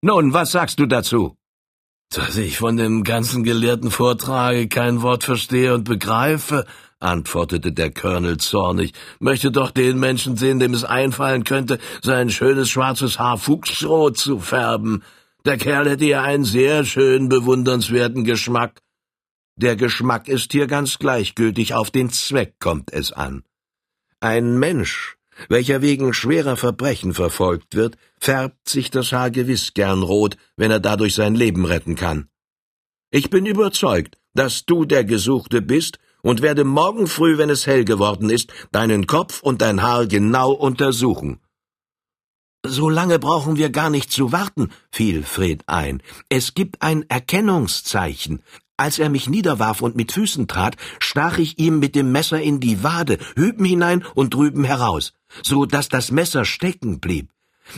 Nun, 0.00 0.32
was 0.32 0.52
sagst 0.52 0.80
du 0.80 0.86
dazu? 0.86 1.36
Dass 2.10 2.36
ich 2.36 2.56
von 2.56 2.76
dem 2.76 3.02
ganzen 3.02 3.42
gelehrten 3.42 3.90
Vortrage 3.90 4.68
kein 4.68 5.02
Wort 5.02 5.24
verstehe 5.24 5.74
und 5.74 5.84
begreife, 5.84 6.64
antwortete 7.00 7.72
der 7.72 7.90
Colonel 7.92 8.38
zornig, 8.38 8.92
möchte 9.18 9.50
doch 9.50 9.70
den 9.70 9.98
Menschen 9.98 10.36
sehen, 10.36 10.58
dem 10.58 10.72
es 10.72 10.84
einfallen 10.84 11.44
könnte, 11.44 11.78
sein 12.02 12.30
schönes 12.30 12.70
schwarzes 12.70 13.18
Haar 13.18 13.38
fuchsrot 13.38 14.16
zu 14.16 14.38
färben. 14.38 15.02
Der 15.44 15.58
Kerl 15.58 15.90
hätte 15.90 16.06
ja 16.06 16.22
einen 16.22 16.44
sehr 16.44 16.84
schönen, 16.84 17.28
bewundernswerten 17.28 18.24
Geschmack. 18.24 18.80
Der 19.56 19.76
Geschmack 19.76 20.28
ist 20.28 20.52
hier 20.52 20.66
ganz 20.66 20.98
gleichgültig, 20.98 21.74
auf 21.74 21.90
den 21.90 22.10
Zweck 22.10 22.56
kommt 22.60 22.92
es 22.92 23.12
an. 23.12 23.42
Ein 24.20 24.58
Mensch, 24.58 25.15
welcher 25.48 25.82
wegen 25.82 26.12
schwerer 26.12 26.56
Verbrechen 26.56 27.14
verfolgt 27.14 27.74
wird, 27.74 27.96
färbt 28.18 28.68
sich 28.68 28.90
das 28.90 29.12
Haar 29.12 29.30
gewiss 29.30 29.74
gern 29.74 30.02
rot, 30.02 30.36
wenn 30.56 30.70
er 30.70 30.80
dadurch 30.80 31.14
sein 31.14 31.34
Leben 31.34 31.64
retten 31.64 31.96
kann. 31.96 32.28
Ich 33.10 33.30
bin 33.30 33.46
überzeugt, 33.46 34.18
dass 34.34 34.66
du 34.66 34.84
der 34.84 35.04
Gesuchte 35.04 35.62
bist 35.62 35.98
und 36.22 36.42
werde 36.42 36.64
morgen 36.64 37.06
früh, 37.06 37.38
wenn 37.38 37.50
es 37.50 37.66
hell 37.66 37.84
geworden 37.84 38.30
ist, 38.30 38.52
deinen 38.72 39.06
Kopf 39.06 39.42
und 39.42 39.62
dein 39.62 39.82
Haar 39.82 40.06
genau 40.06 40.52
untersuchen. 40.52 41.40
So 42.66 42.88
lange 42.88 43.20
brauchen 43.20 43.56
wir 43.56 43.70
gar 43.70 43.90
nicht 43.90 44.10
zu 44.10 44.32
warten, 44.32 44.70
fiel 44.90 45.22
Fred 45.22 45.62
ein. 45.68 46.02
Es 46.28 46.54
gibt 46.54 46.82
ein 46.82 47.08
Erkennungszeichen, 47.08 48.42
als 48.76 48.98
er 48.98 49.08
mich 49.08 49.28
niederwarf 49.28 49.82
und 49.82 49.96
mit 49.96 50.12
Füßen 50.12 50.48
trat, 50.48 50.76
stach 50.98 51.38
ich 51.38 51.58
ihm 51.58 51.78
mit 51.78 51.94
dem 51.94 52.12
Messer 52.12 52.40
in 52.40 52.60
die 52.60 52.82
Wade, 52.82 53.18
hüben 53.34 53.64
hinein 53.64 54.04
und 54.14 54.34
drüben 54.34 54.64
heraus, 54.64 55.12
so 55.42 55.66
dass 55.66 55.88
das 55.88 56.10
Messer 56.10 56.44
stecken 56.44 57.00
blieb. 57.00 57.30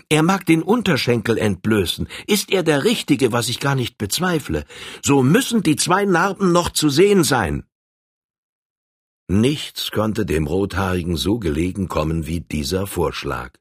Er 0.08 0.22
mag 0.22 0.44
den 0.44 0.62
Unterschenkel 0.62 1.38
entblößen. 1.38 2.08
Ist 2.26 2.50
er 2.50 2.62
der 2.62 2.84
Richtige, 2.84 3.32
was 3.32 3.48
ich 3.48 3.60
gar 3.60 3.74
nicht 3.74 3.96
bezweifle, 3.98 4.64
so 5.02 5.22
müssen 5.22 5.62
die 5.62 5.76
zwei 5.76 6.04
Narben 6.04 6.52
noch 6.52 6.70
zu 6.70 6.90
sehen 6.90 7.24
sein. 7.24 7.64
Nichts 9.28 9.90
konnte 9.90 10.24
dem 10.24 10.46
Rothaarigen 10.46 11.16
so 11.16 11.38
gelegen 11.38 11.88
kommen 11.88 12.26
wie 12.26 12.40
dieser 12.40 12.86
Vorschlag. 12.86 13.52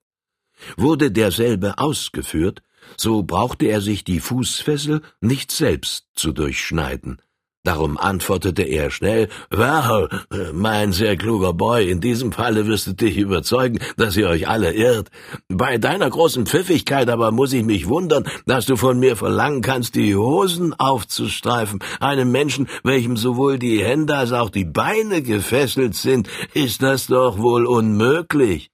Wurde 0.77 1.11
derselbe 1.11 1.77
ausgeführt, 1.77 2.61
so 2.95 3.23
brauchte 3.23 3.65
er 3.65 3.81
sich 3.81 4.03
die 4.03 4.21
Fußfessel 4.21 5.01
nicht 5.19 5.51
selbst 5.51 6.07
zu 6.15 6.31
durchschneiden. 6.31 7.21
Darum 7.67 7.97
antwortete 7.97 8.61
er 8.63 8.91
schnell, 8.91 9.27
Well, 9.49 10.07
mein 10.53 10.93
sehr 10.93 11.17
kluger 11.17 11.51
Boy, 11.51 11.91
in 11.91 11.99
diesem 11.99 12.31
Falle 12.31 12.65
wirst 12.65 12.87
du 12.87 12.93
dich 12.93 13.17
überzeugen, 13.17 13.79
dass 13.97 14.15
ihr 14.15 14.29
euch 14.29 14.47
alle 14.47 14.71
irrt. 14.71 15.09
Bei 15.49 15.77
deiner 15.77 16.09
großen 16.09 16.45
Pfiffigkeit 16.45 17.09
aber 17.09 17.31
muss 17.31 17.51
ich 17.51 17.65
mich 17.65 17.89
wundern, 17.89 18.23
dass 18.45 18.67
du 18.67 18.77
von 18.77 18.99
mir 18.99 19.17
verlangen 19.17 19.61
kannst, 19.61 19.95
die 19.95 20.15
Hosen 20.15 20.75
aufzustreifen. 20.79 21.79
Einem 21.99 22.31
Menschen, 22.31 22.69
welchem 22.85 23.17
sowohl 23.17 23.59
die 23.59 23.83
Hände 23.83 24.15
als 24.15 24.31
auch 24.31 24.49
die 24.49 24.63
Beine 24.63 25.21
gefesselt 25.21 25.93
sind, 25.93 26.29
ist 26.53 26.81
das 26.81 27.07
doch 27.07 27.37
wohl 27.37 27.65
unmöglich. 27.65 28.71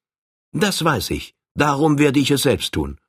Das 0.51 0.83
weiß 0.83 1.09
ich, 1.09 1.33
darum 1.55 1.97
werde 1.97 2.19
ich 2.19 2.29
es 2.29 2.43
selbst 2.43 2.73
tun. 2.75 2.99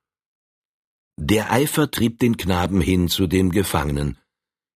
Der 1.18 1.52
Eifer 1.52 1.90
trieb 1.90 2.20
den 2.20 2.38
Knaben 2.38 2.80
hin 2.80 3.08
zu 3.08 3.26
dem 3.26 3.50
Gefangenen. 3.50 4.16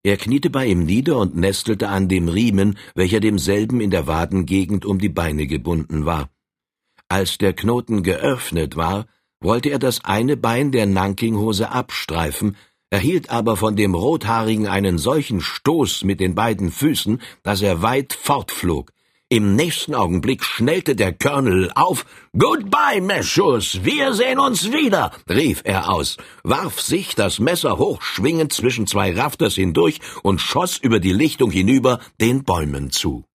Er 0.03 0.17
kniete 0.17 0.51
bei 0.51 0.67
ihm 0.67 0.85
nieder 0.85 1.19
und 1.19 1.37
nestelte 1.37 1.89
an 1.89 2.09
dem 2.09 2.29
Riemen, 2.29 2.79
welcher 2.95 3.21
demselben 3.21 3.81
in 3.81 3.91
der 3.91 4.07
Wadengegend 4.07 4.85
um 4.85 4.99
die 4.99 5.09
Beine 5.09 5.47
gebunden 5.47 6.07
war. 6.07 6.31
Als 7.09 7.39
der 7.39 7.53
Knoten 7.53 8.03
geöffnet 8.03 8.77
war, 8.77 9.07
wollte 9.41 9.71
er 9.71 9.79
das 9.79 10.05
eine 10.05 10.37
Bein 10.37 10.73
der 10.73 10.87
Nankinghose 10.87 11.71
abstreifen, 11.71 12.57
erhielt 12.91 13.31
aber 13.31 13.57
von 13.57 13.77
dem 13.77 13.95
Rothaarigen 13.95 14.67
einen 14.67 14.99
solchen 14.99 15.41
Stoß 15.41 16.05
mit 16.05 16.21
den 16.21 16.35
beiden 16.35 16.71
Füßen, 16.71 17.21
dass 17.43 17.61
er 17.63 17.83
weit 17.83 18.13
fortflog. 18.13 18.93
Im 19.31 19.57
nächsten 19.57 19.95
Augenblick 19.95 20.43
schnellte 20.43 20.97
der 20.97 21.13
Colonel 21.13 21.71
auf. 21.75 22.07
Goodbye, 22.33 23.03
Meschus, 23.03 23.85
wir 23.85 24.15
sehen 24.15 24.39
uns 24.39 24.73
wieder, 24.73 25.13
rief 25.29 25.61
er 25.65 25.91
aus, 25.91 26.17
warf 26.45 26.81
sich 26.81 27.15
das 27.15 27.39
Messer 27.39 27.77
hochschwingend 27.77 28.55
zwischen 28.55 28.87
zwei 28.87 29.15
Rafters 29.15 29.57
hindurch 29.57 30.01
und 30.23 30.41
schoss 30.41 30.79
über 30.79 30.99
die 30.99 31.13
Lichtung 31.13 31.51
hinüber 31.51 32.01
den 32.19 32.45
Bäumen 32.45 32.91
zu. 32.91 33.27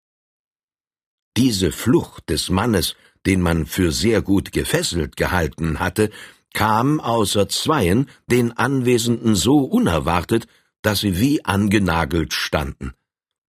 Diese 1.37 1.71
Flucht 1.71 2.27
des 2.27 2.49
Mannes, 2.49 2.95
den 3.27 3.41
man 3.41 3.67
für 3.67 3.91
sehr 3.91 4.23
gut 4.23 4.51
gefesselt 4.51 5.15
gehalten 5.15 5.79
hatte, 5.79 6.09
kam 6.55 7.01
außer 7.01 7.49
Zweien 7.49 8.09
den 8.25 8.51
Anwesenden 8.51 9.35
so 9.35 9.59
unerwartet, 9.59 10.47
dass 10.81 11.01
sie 11.01 11.19
wie 11.19 11.45
angenagelt 11.45 12.33
standen. 12.33 12.93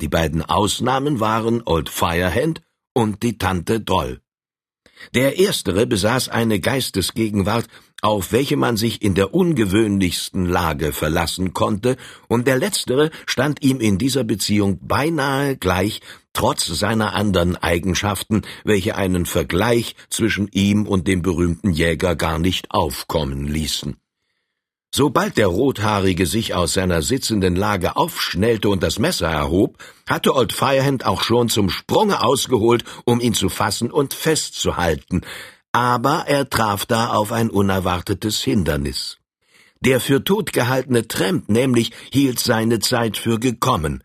Die 0.01 0.09
beiden 0.09 0.43
Ausnahmen 0.43 1.21
waren 1.21 1.63
Old 1.65 1.89
Firehand 1.89 2.63
und 2.95 3.23
die 3.23 3.39
Tante 3.39 3.81
Droll. 3.81 4.21
Der 5.15 5.39
erstere 5.39 5.87
besaß 5.87 6.29
eine 6.29 6.61
Geistesgegenwart, 6.61 7.67
auf 8.01 8.33
welche 8.33 8.57
man 8.57 8.77
sich 8.77 9.03
in 9.03 9.15
der 9.15 9.35
ungewöhnlichsten 9.35 10.47
Lage 10.47 10.93
verlassen 10.93 11.55
konnte, 11.55 11.97
und 12.29 12.47
der 12.47 12.59
letztere 12.59 13.11
stand 13.27 13.63
ihm 13.63 13.81
in 13.81 13.99
dieser 13.99 14.25
Beziehung 14.25 14.79
beinahe 14.87 15.57
gleich, 15.57 16.01
trotz 16.33 16.67
seiner 16.67 17.15
anderen 17.15 17.57
Eigenschaften, 17.57 18.43
welche 18.65 18.97
einen 18.97 19.27
Vergleich 19.27 19.97
zwischen 20.11 20.49
ihm 20.49 20.87
und 20.87 21.09
dem 21.09 21.23
berühmten 21.23 21.71
Jäger 21.71 22.17
gar 22.17 22.39
nicht 22.39 22.71
aufkommen 22.71 23.47
ließen. 23.47 23.97
Sobald 24.97 25.39
der 25.39 25.49
Rothaarige 25.49 26.25
sich 26.25 26.55
aus 26.55 26.75
seiner 26.75 27.03
sitzenden 27.03 27.57
Lage 27.57 27.97
aufschnellte 27.97 28.69
und 28.69 28.81
das 28.81 29.01
Messer 29.01 29.27
erhob, 29.27 29.77
hatte 30.09 30.37
Old 30.37 30.53
Firehand 30.53 31.05
auch 31.05 31.25
schon 31.25 31.49
zum 31.49 31.69
Sprunge 31.69 32.23
ausgeholt, 32.23 32.85
um 33.05 33.19
ihn 33.21 33.35
zu 33.35 33.49
fassen 33.49 33.91
und 33.91 34.15
festzuhalten, 34.15 35.23
aber 35.73 36.27
er 36.29 36.49
traf 36.49 36.87
da 36.87 37.09
auf 37.09 37.33
ein 37.33 37.51
unerwartetes 37.51 38.41
Hindernis. 38.43 39.19
Der 39.81 39.99
für 39.99 40.23
tot 40.23 40.53
gehaltene 40.53 41.09
Tramp 41.09 41.49
nämlich 41.49 41.91
hielt 42.13 42.39
seine 42.39 42.79
Zeit 42.79 43.17
für 43.17 43.41
gekommen. 43.41 44.05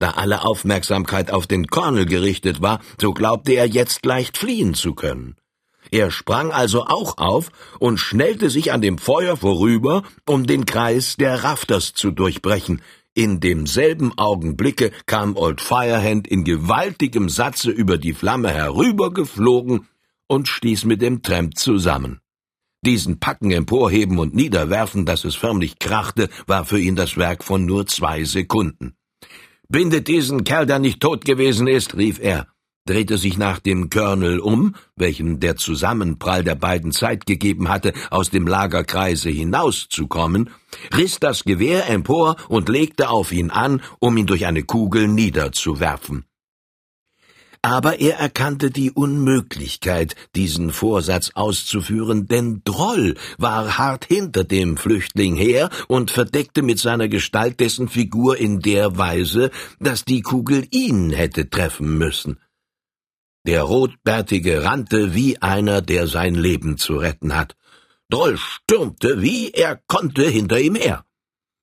Da 0.00 0.10
alle 0.10 0.44
Aufmerksamkeit 0.44 1.30
auf 1.30 1.46
den 1.46 1.66
Colonel 1.68 2.04
gerichtet 2.04 2.60
war, 2.60 2.80
so 3.00 3.14
glaubte 3.14 3.52
er 3.52 3.68
jetzt 3.68 4.04
leicht 4.04 4.36
fliehen 4.36 4.74
zu 4.74 4.94
können. 4.94 5.36
Er 5.90 6.10
sprang 6.10 6.50
also 6.50 6.84
auch 6.84 7.18
auf 7.18 7.50
und 7.78 7.98
schnellte 7.98 8.50
sich 8.50 8.72
an 8.72 8.80
dem 8.80 8.98
Feuer 8.98 9.36
vorüber, 9.36 10.02
um 10.26 10.46
den 10.46 10.66
Kreis 10.66 11.16
der 11.16 11.44
Rafters 11.44 11.94
zu 11.94 12.10
durchbrechen. 12.10 12.82
In 13.14 13.40
demselben 13.40 14.12
Augenblicke 14.18 14.92
kam 15.06 15.36
Old 15.36 15.60
Firehand 15.60 16.28
in 16.28 16.44
gewaltigem 16.44 17.28
Satze 17.28 17.70
über 17.70 17.96
die 17.96 18.12
Flamme 18.12 18.50
herübergeflogen 18.50 19.88
und 20.26 20.48
stieß 20.48 20.84
mit 20.84 21.00
dem 21.00 21.22
Tramp 21.22 21.56
zusammen. 21.56 22.20
Diesen 22.84 23.18
Packen 23.18 23.50
emporheben 23.52 24.18
und 24.18 24.34
niederwerfen, 24.34 25.06
dass 25.06 25.24
es 25.24 25.34
förmlich 25.34 25.78
krachte, 25.78 26.28
war 26.46 26.64
für 26.64 26.78
ihn 26.78 26.94
das 26.94 27.16
Werk 27.16 27.42
von 27.42 27.64
nur 27.64 27.86
zwei 27.86 28.24
Sekunden. 28.24 28.96
Bindet 29.68 30.08
diesen 30.08 30.44
Kerl, 30.44 30.66
der 30.66 30.78
nicht 30.78 31.00
tot 31.00 31.24
gewesen 31.24 31.66
ist, 31.66 31.96
rief 31.96 32.20
er 32.20 32.46
drehte 32.86 33.18
sich 33.18 33.36
nach 33.36 33.58
dem 33.58 33.90
Colonel 33.90 34.38
um, 34.38 34.74
welchem 34.96 35.40
der 35.40 35.56
Zusammenprall 35.56 36.44
der 36.44 36.54
beiden 36.54 36.92
Zeit 36.92 37.26
gegeben 37.26 37.68
hatte, 37.68 37.92
aus 38.10 38.30
dem 38.30 38.46
Lagerkreise 38.46 39.28
hinauszukommen, 39.28 40.50
riss 40.96 41.20
das 41.20 41.44
Gewehr 41.44 41.88
empor 41.88 42.36
und 42.48 42.68
legte 42.68 43.10
auf 43.10 43.32
ihn 43.32 43.50
an, 43.50 43.82
um 43.98 44.16
ihn 44.16 44.26
durch 44.26 44.46
eine 44.46 44.62
Kugel 44.62 45.08
niederzuwerfen. 45.08 46.24
Aber 47.66 47.98
er 47.98 48.18
erkannte 48.18 48.70
die 48.70 48.92
Unmöglichkeit, 48.92 50.14
diesen 50.36 50.70
Vorsatz 50.70 51.32
auszuführen, 51.34 52.28
denn 52.28 52.62
Droll 52.64 53.16
war 53.38 53.76
hart 53.76 54.04
hinter 54.04 54.44
dem 54.44 54.76
Flüchtling 54.76 55.34
her 55.34 55.68
und 55.88 56.12
verdeckte 56.12 56.62
mit 56.62 56.78
seiner 56.78 57.08
Gestalt 57.08 57.58
dessen 57.58 57.88
Figur 57.88 58.36
in 58.36 58.60
der 58.60 58.98
Weise, 58.98 59.50
dass 59.80 60.04
die 60.04 60.22
Kugel 60.22 60.68
ihn 60.70 61.10
hätte 61.10 61.50
treffen 61.50 61.98
müssen. 61.98 62.38
Der 63.46 63.62
Rotbärtige 63.62 64.64
rannte 64.64 65.14
wie 65.14 65.40
einer, 65.40 65.80
der 65.80 66.08
sein 66.08 66.34
Leben 66.34 66.78
zu 66.78 66.96
retten 66.96 67.36
hat. 67.36 67.54
Droll 68.10 68.36
stürmte, 68.38 69.22
wie 69.22 69.50
er 69.52 69.80
konnte, 69.86 70.28
hinter 70.28 70.58
ihm 70.58 70.74
her. 70.74 71.04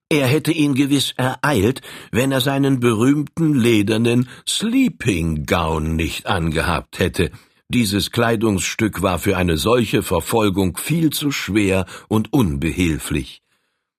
Er 0.10 0.28
hätte 0.28 0.54
ihn 0.54 0.76
gewiss 0.76 1.14
ereilt, 1.18 1.82
wenn 2.12 2.32
er 2.32 2.40
seinen 2.40 2.80
berühmten 2.80 3.54
ledernen 3.54 4.30
Sleeping 4.48 5.46
Gown 5.46 5.98
nicht 5.98 6.26
angehabt 6.26 7.00
hätte. 7.00 7.32
Dieses 7.68 8.12
Kleidungsstück 8.12 9.02
war 9.02 9.20
für 9.20 9.36
eine 9.36 9.58
solche 9.58 10.04
Verfolgung 10.04 10.78
viel 10.78 11.10
zu 11.10 11.32
schwer 11.32 11.86
und 12.08 12.32
unbehilflich. 12.32 13.43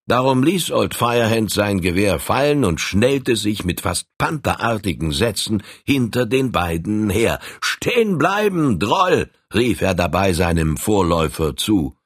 Darum 0.06 0.42
ließ 0.42 0.70
Old 0.70 0.94
Firehand 0.94 1.50
sein 1.50 1.80
Gewehr 1.80 2.18
fallen 2.18 2.64
und 2.64 2.78
schnellte 2.78 3.36
sich 3.36 3.64
mit 3.64 3.80
fast 3.80 4.06
pantherartigen 4.18 5.12
Sätzen 5.12 5.62
hinter 5.84 6.26
den 6.26 6.52
beiden 6.52 7.08
her. 7.08 7.38
Stehen 7.62 8.18
bleiben, 8.18 8.78
Droll! 8.78 9.30
rief 9.54 9.80
er 9.80 9.94
dabei 9.94 10.34
seinem 10.34 10.76
Vorläufer 10.76 11.56
zu. 11.56 11.96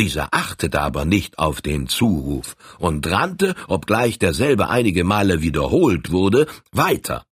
Dieser 0.00 0.28
achtete 0.32 0.80
aber 0.80 1.04
nicht 1.04 1.38
auf 1.38 1.60
den 1.60 1.86
Zuruf 1.86 2.56
und 2.78 3.08
rannte, 3.08 3.54
obgleich 3.68 4.18
derselbe 4.18 4.68
einige 4.68 5.04
Male 5.04 5.40
wiederholt 5.40 6.10
wurde, 6.10 6.46
weiter. 6.72 7.24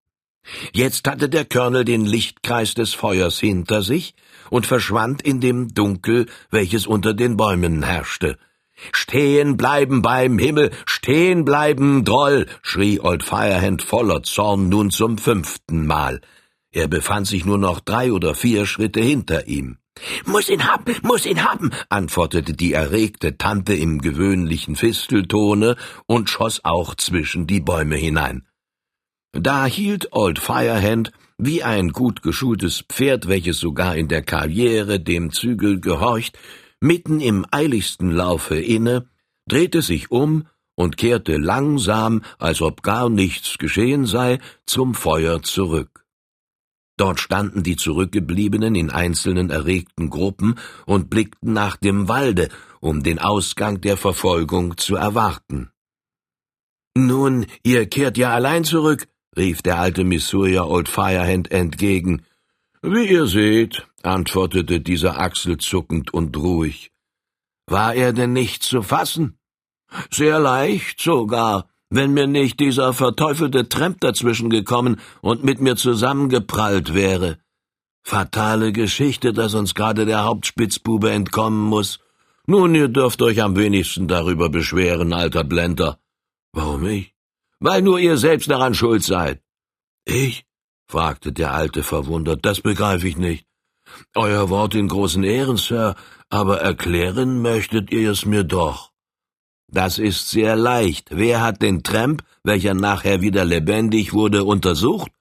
Jetzt 0.72 1.08
hatte 1.08 1.28
der 1.28 1.44
Colonel 1.44 1.84
den 1.84 2.06
Lichtkreis 2.06 2.74
des 2.74 2.94
Feuers 2.94 3.40
hinter 3.40 3.82
sich 3.82 4.14
und 4.50 4.64
verschwand 4.66 5.22
in 5.22 5.40
dem 5.40 5.74
Dunkel, 5.74 6.26
welches 6.50 6.86
unter 6.86 7.14
den 7.14 7.36
Bäumen 7.36 7.82
herrschte. 7.82 8.38
Stehen 8.92 9.56
bleiben 9.56 10.02
beim 10.02 10.38
Himmel, 10.38 10.70
stehen 10.86 11.44
bleiben, 11.44 12.04
Droll, 12.04 12.46
schrie 12.62 13.00
Old 13.00 13.22
Firehand 13.22 13.82
voller 13.82 14.22
Zorn 14.22 14.68
nun 14.68 14.90
zum 14.90 15.18
fünften 15.18 15.86
Mal. 15.86 16.20
Er 16.70 16.88
befand 16.88 17.26
sich 17.26 17.44
nur 17.44 17.58
noch 17.58 17.80
drei 17.80 18.12
oder 18.12 18.34
vier 18.34 18.66
Schritte 18.66 19.00
hinter 19.00 19.46
ihm. 19.46 19.78
Muss 20.26 20.48
ihn 20.48 20.64
haben, 20.64 20.94
muss 21.02 21.26
ihn 21.26 21.44
haben, 21.44 21.72
antwortete 21.88 22.52
die 22.52 22.72
erregte 22.72 23.36
Tante 23.36 23.74
im 23.74 24.00
gewöhnlichen 24.00 24.76
Fisteltone 24.76 25.76
und 26.06 26.30
schoss 26.30 26.64
auch 26.64 26.94
zwischen 26.94 27.46
die 27.46 27.60
Bäume 27.60 27.96
hinein. 27.96 28.46
Da 29.32 29.66
hielt 29.66 30.12
Old 30.12 30.38
Firehand, 30.38 31.12
wie 31.36 31.62
ein 31.62 31.90
gut 31.90 32.22
geschultes 32.22 32.84
Pferd, 32.88 33.28
welches 33.28 33.58
sogar 33.58 33.96
in 33.96 34.08
der 34.08 34.22
Karriere 34.22 35.00
dem 35.00 35.32
Zügel 35.32 35.80
gehorcht, 35.80 36.38
mitten 36.80 37.20
im 37.20 37.46
eiligsten 37.50 38.10
Laufe 38.10 38.58
inne, 38.58 39.08
drehte 39.46 39.82
sich 39.82 40.10
um 40.10 40.46
und 40.74 40.96
kehrte 40.96 41.36
langsam, 41.36 42.22
als 42.38 42.62
ob 42.62 42.82
gar 42.82 43.08
nichts 43.08 43.58
geschehen 43.58 44.06
sei, 44.06 44.38
zum 44.66 44.94
Feuer 44.94 45.42
zurück. 45.42 46.04
Dort 46.96 47.20
standen 47.20 47.62
die 47.62 47.76
Zurückgebliebenen 47.76 48.74
in 48.74 48.90
einzelnen 48.90 49.50
erregten 49.50 50.10
Gruppen 50.10 50.56
und 50.84 51.10
blickten 51.10 51.52
nach 51.52 51.76
dem 51.76 52.08
Walde, 52.08 52.48
um 52.80 53.02
den 53.02 53.18
Ausgang 53.20 53.80
der 53.80 53.96
Verfolgung 53.96 54.76
zu 54.76 54.96
erwarten. 54.96 55.70
Nun, 56.96 57.46
ihr 57.62 57.86
kehrt 57.86 58.18
ja 58.18 58.34
allein 58.34 58.64
zurück, 58.64 59.06
rief 59.36 59.62
der 59.62 59.78
alte 59.78 60.02
Missourier 60.02 60.66
Old 60.66 60.88
Firehand 60.88 61.52
entgegen. 61.52 62.22
Wie 62.82 63.08
ihr 63.08 63.26
seht, 63.26 63.86
antwortete 64.02 64.80
dieser 64.80 65.18
achselzuckend 65.18 66.14
und 66.14 66.36
ruhig. 66.36 66.90
War 67.66 67.94
er 67.94 68.12
denn 68.12 68.32
nicht 68.32 68.62
zu 68.62 68.82
fassen? 68.82 69.38
Sehr 70.10 70.38
leicht 70.38 71.00
sogar, 71.00 71.68
wenn 71.90 72.14
mir 72.14 72.26
nicht 72.26 72.60
dieser 72.60 72.92
verteufelte 72.92 73.68
Tramp 73.68 74.00
dazwischen 74.00 74.50
gekommen 74.50 75.00
und 75.20 75.44
mit 75.44 75.60
mir 75.60 75.76
zusammengeprallt 75.76 76.94
wäre. 76.94 77.38
Fatale 78.02 78.72
Geschichte, 78.72 79.32
dass 79.32 79.54
uns 79.54 79.74
gerade 79.74 80.06
der 80.06 80.24
Hauptspitzbube 80.24 81.10
entkommen 81.10 81.60
muss. 81.60 81.98
Nun, 82.46 82.74
ihr 82.74 82.88
dürft 82.88 83.20
euch 83.22 83.42
am 83.42 83.56
wenigsten 83.56 84.08
darüber 84.08 84.48
beschweren, 84.48 85.12
alter 85.12 85.44
Blender. 85.44 85.98
Warum 86.52 86.86
ich? 86.86 87.14
Weil 87.60 87.82
nur 87.82 87.98
ihr 87.98 88.16
selbst 88.16 88.48
daran 88.50 88.74
schuld 88.74 89.02
seid. 89.02 89.42
Ich? 90.06 90.47
Fragte 90.88 91.32
der 91.32 91.52
Alte 91.52 91.82
verwundert. 91.82 92.44
Das 92.44 92.60
begreife 92.60 93.06
ich 93.06 93.16
nicht. 93.16 93.46
Euer 94.14 94.48
Wort 94.48 94.74
in 94.74 94.88
großen 94.88 95.22
Ehren, 95.22 95.56
Sir, 95.56 95.94
aber 96.28 96.60
erklären 96.60 97.40
möchtet 97.40 97.90
ihr 97.90 98.10
es 98.10 98.24
mir 98.24 98.44
doch. 98.44 98.92
Das 99.70 99.98
ist 99.98 100.30
sehr 100.30 100.56
leicht. 100.56 101.08
Wer 101.10 101.42
hat 101.42 101.60
den 101.60 101.82
Tramp, 101.82 102.24
welcher 102.42 102.74
nachher 102.74 103.20
wieder 103.20 103.44
lebendig 103.44 104.14
wurde, 104.14 104.44
untersucht? 104.44 105.12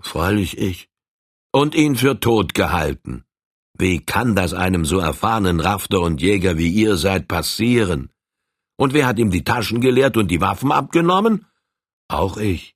Freilich 0.00 0.58
ich. 0.58 0.88
Und 1.52 1.74
ihn 1.74 1.96
für 1.96 2.20
tot 2.20 2.52
gehalten. 2.52 3.24
Wie 3.78 4.00
kann 4.00 4.34
das 4.34 4.52
einem 4.52 4.84
so 4.84 4.98
erfahrenen 4.98 5.60
Rafter 5.60 6.00
und 6.00 6.20
Jäger 6.20 6.58
wie 6.58 6.68
ihr 6.68 6.96
seid 6.96 7.28
passieren? 7.28 8.10
Und 8.76 8.92
wer 8.92 9.06
hat 9.06 9.18
ihm 9.18 9.30
die 9.30 9.44
Taschen 9.44 9.80
geleert 9.80 10.18
und 10.18 10.30
die 10.30 10.40
Waffen 10.42 10.70
abgenommen? 10.70 11.46
Auch 12.08 12.36
ich. 12.36 12.75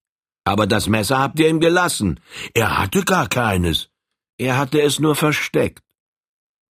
Aber 0.50 0.66
das 0.66 0.88
Messer 0.88 1.20
habt 1.20 1.38
ihr 1.38 1.48
ihm 1.48 1.60
gelassen. 1.60 2.18
Er 2.54 2.76
hatte 2.76 3.04
gar 3.04 3.28
keines. 3.28 3.88
Er 4.36 4.58
hatte 4.58 4.82
es 4.82 4.98
nur 4.98 5.14
versteckt. 5.14 5.84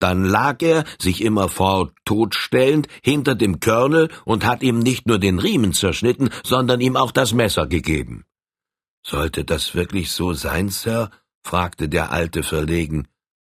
Dann 0.00 0.22
lag 0.22 0.60
er, 0.60 0.84
sich 0.98 1.24
immerfort 1.24 1.94
totstellend, 2.04 2.88
hinter 3.02 3.34
dem 3.34 3.58
Körnel 3.58 4.10
und 4.26 4.44
hat 4.44 4.62
ihm 4.62 4.80
nicht 4.80 5.06
nur 5.06 5.18
den 5.18 5.38
Riemen 5.38 5.72
zerschnitten, 5.72 6.28
sondern 6.44 6.82
ihm 6.82 6.94
auch 6.94 7.10
das 7.10 7.32
Messer 7.32 7.66
gegeben. 7.66 8.26
Sollte 9.02 9.46
das 9.46 9.74
wirklich 9.74 10.12
so 10.12 10.34
sein, 10.34 10.68
Sir? 10.68 11.10
fragte 11.42 11.88
der 11.88 12.12
Alte 12.12 12.42
verlegen. 12.42 13.08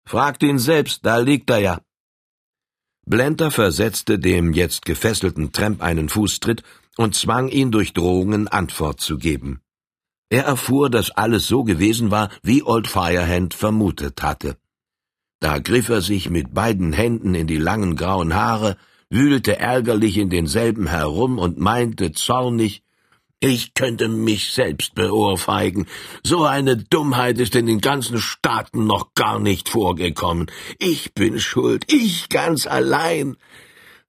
Fragt 0.05 0.43
ihn 0.43 0.59
selbst, 0.59 1.03
da 1.03 1.17
liegt 1.17 1.49
er 1.49 1.61
ja. 1.61 1.81
Blenter 3.07 3.49
versetzte 3.49 4.19
dem 4.19 4.53
jetzt 4.53 4.85
gefesselten 4.85 5.51
Tramp 5.51 5.81
einen 5.81 6.09
Fußtritt 6.09 6.61
und 6.97 7.15
zwang 7.15 7.47
ihn 7.47 7.71
durch 7.71 7.93
Drohungen 7.93 8.47
Antwort 8.47 9.01
zu 9.01 9.17
geben. 9.17 9.61
Er 10.31 10.45
erfuhr, 10.45 10.89
dass 10.89 11.11
alles 11.11 11.45
so 11.45 11.65
gewesen 11.65 12.09
war, 12.09 12.29
wie 12.41 12.63
Old 12.63 12.87
Firehand 12.87 13.53
vermutet 13.53 14.23
hatte. 14.23 14.55
Da 15.41 15.59
griff 15.59 15.89
er 15.89 15.99
sich 15.99 16.29
mit 16.29 16.53
beiden 16.53 16.93
Händen 16.93 17.35
in 17.35 17.47
die 17.47 17.57
langen 17.57 17.97
grauen 17.97 18.33
Haare, 18.33 18.77
wühlte 19.09 19.59
ärgerlich 19.59 20.17
in 20.17 20.29
denselben 20.29 20.87
herum 20.87 21.37
und 21.37 21.59
meinte 21.59 22.13
zornig, 22.13 22.81
ich 23.41 23.73
könnte 23.73 24.07
mich 24.07 24.53
selbst 24.53 24.95
beohrfeigen. 24.95 25.85
So 26.23 26.45
eine 26.45 26.77
Dummheit 26.77 27.37
ist 27.37 27.53
in 27.55 27.65
den 27.65 27.81
ganzen 27.81 28.17
Staaten 28.17 28.85
noch 28.85 29.13
gar 29.15 29.37
nicht 29.37 29.67
vorgekommen. 29.67 30.49
Ich 30.79 31.13
bin 31.13 31.41
schuld, 31.41 31.91
ich 31.91 32.29
ganz 32.29 32.67
allein. 32.67 33.35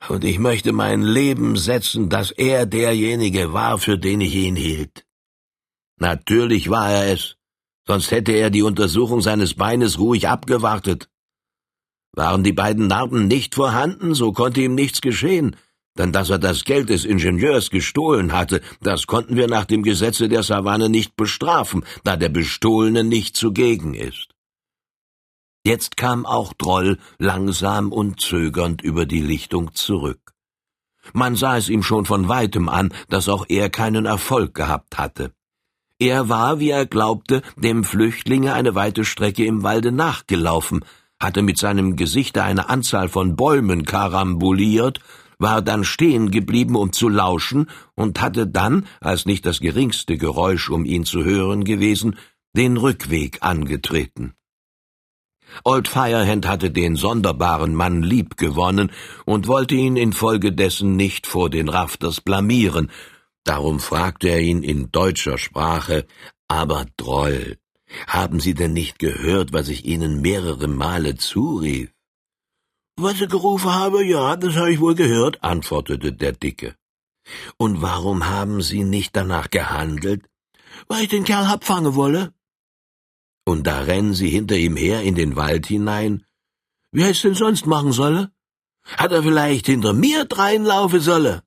Und 0.09 0.23
ich 0.23 0.39
möchte 0.39 0.73
mein 0.73 1.03
Leben 1.03 1.57
setzen, 1.57 2.11
dass 2.11 2.31
er 2.31 2.65
derjenige 2.65 3.53
war, 3.53 3.79
für 3.79 3.99
den 3.99 4.21
ich 4.21 4.37
ihn 4.37 4.55
hielt. 4.55 5.05
Natürlich 6.03 6.69
war 6.69 6.91
er 6.91 7.13
es, 7.13 7.37
sonst 7.87 8.11
hätte 8.11 8.33
er 8.33 8.51
die 8.51 8.63
Untersuchung 8.63 9.21
seines 9.21 9.55
Beines 9.55 10.01
ruhig 10.01 10.27
abgewartet. 10.27 11.09
Waren 12.13 12.43
die 12.43 12.53
beiden 12.53 12.89
Narben 12.89 13.29
nicht 13.29 13.55
vorhanden, 13.55 14.13
so 14.13 14.33
konnte 14.33 14.63
ihm 14.63 14.75
nichts 14.75 15.01
geschehen, 15.01 15.55
denn 15.97 16.11
dass 16.11 16.29
er 16.29 16.41
das 16.41 16.65
Geld 16.65 16.89
des 16.89 17.05
Ingenieurs 17.05 17.71
gestohlen 17.71 18.33
hatte, 18.33 18.63
das 18.81 19.07
konnten 19.07 19.37
wir 19.37 19.47
nach 19.47 19.65
dem 19.65 19.85
Gesetze 19.85 20.29
der 20.29 20.43
Savanne 20.43 20.89
nicht 20.89 21.15
bestrafen, 21.15 21.85
da 22.03 22.17
der 22.17 22.31
Bestohlene 22.31 23.05
nicht 23.05 23.37
zugegen 23.37 23.95
ist. 23.95 24.27
Jetzt 25.65 25.97
kam 25.97 26.27
auch 26.27 26.53
Droll 26.53 26.99
langsam 27.19 27.93
und 27.93 28.21
zögernd 28.21 28.83
über 28.83 29.07
die 29.07 29.23
Lichtung 29.23 29.73
zurück. 29.75 30.33
Man 31.13 31.37
sah 31.37 31.59
es 31.59 31.69
ihm 31.69 31.85
schon 31.85 32.07
von 32.07 32.29
weitem 32.29 32.69
an, 32.69 32.93
dass 33.09 33.29
auch 33.29 33.47
er 33.49 33.71
keinen 33.71 34.05
Erfolg 34.05 34.53
gehabt 34.53 34.99
hatte. 34.99 35.33
Er 36.03 36.29
war, 36.29 36.59
wie 36.59 36.71
er 36.71 36.85
glaubte, 36.85 37.43
dem 37.57 37.85
Flüchtlinge 37.85 38.55
eine 38.55 38.75
weite 38.75 39.05
Strecke 39.05 39.45
im 39.45 39.63
Walde 39.63 39.93
nachgelaufen, 39.93 40.85
hatte 41.21 41.43
mit 41.43 41.59
seinem 41.59 41.95
Gesichte 41.95 42.43
eine 42.43 42.69
Anzahl 42.69 43.09
von 43.09 43.37
Bäumen 43.37 43.85
karambuliert, 43.85 44.99
war 45.39 45.63
dann 45.63 45.85
stehen 45.85 46.33
geblieben, 46.33 46.75
um 46.75 46.93
zu 46.93 47.09
lauschen, 47.09 47.71
und 47.95 48.21
hatte 48.21 48.49
dann, 48.49 48.87
als 49.01 49.27
nicht 49.27 49.47
das 49.47 49.61
geringste 49.61 50.17
Geräusch 50.17 50.71
um 50.71 50.85
ihn 50.85 51.05
zu 51.05 51.23
hören 51.23 51.63
gewesen, 51.63 52.17
den 52.57 52.79
Rückweg 52.79 53.39
angetreten. 53.41 54.35
Old 55.63 55.87
Firehand 55.87 56.49
hatte 56.49 56.73
den 56.73 56.97
sonderbaren 56.97 57.77
Mann 57.77 58.03
lieb 58.03 58.37
gewonnen 58.37 58.91
und 59.25 59.47
wollte 59.47 59.77
ihn 59.77 59.97
infolgedessen 59.97 60.97
nicht 60.97 61.29
vor 61.29 61.49
den 61.49 61.69
Rafters 61.69 62.21
blamieren, 62.21 62.91
darum 63.45 63.81
fragte 63.81 64.29
er 64.29 64.41
ihn 64.41 64.63
in 64.63 64.91
deutscher 64.91 65.39
Sprache, 65.39 66.07
aber 66.49 66.87
Droll, 66.97 67.59
haben 68.07 68.41
Sie 68.41 68.55
denn 68.55 68.73
nicht 68.73 68.99
gehört, 68.99 69.53
was 69.53 69.69
ich 69.69 69.85
Ihnen 69.85 70.21
mehrere 70.21 70.69
Male 70.69 71.17
zurief? 71.17 71.93
Was 72.97 73.21
ich 73.21 73.29
gerufen 73.29 73.73
habe, 73.73 74.05
ja, 74.05 74.37
das 74.37 74.55
habe 74.57 74.73
ich 74.73 74.81
wohl 74.81 74.95
gehört, 74.95 75.43
antwortete 75.43 76.13
der 76.13 76.33
Dicke. 76.33 76.77
Und 77.57 77.81
warum 77.81 78.29
haben 78.29 78.61
Sie 78.63 78.85
nicht 78.85 79.17
danach 79.17 79.51
gehandelt? 79.51 80.29
Weil 80.89 81.05
ich 81.05 81.09
den 81.09 81.25
Kerl 81.25 81.49
hab 81.49 81.65
fangen 81.65 81.95
wolle. 81.95 82.35
Und 83.45 83.67
da 83.67 83.81
rennen 83.81 84.15
Sie 84.15 84.29
hinter 84.29 84.57
ihm 84.57 84.77
her 84.77 85.03
in 85.03 85.15
den 85.15 85.37
Wald 85.37 85.67
hinein. 85.67 86.25
Wie 86.91 87.03
er 87.03 87.11
es 87.11 87.23
denn 87.23 87.35
sonst 87.35 87.67
machen 87.67 87.93
solle? 87.93 88.31
Hat 88.85 89.13
er 89.13 89.23
vielleicht 89.23 89.67
hinter 89.67 89.93
mir 89.93 90.25
dreinlaufen 90.25 91.01
solle? 91.01 91.43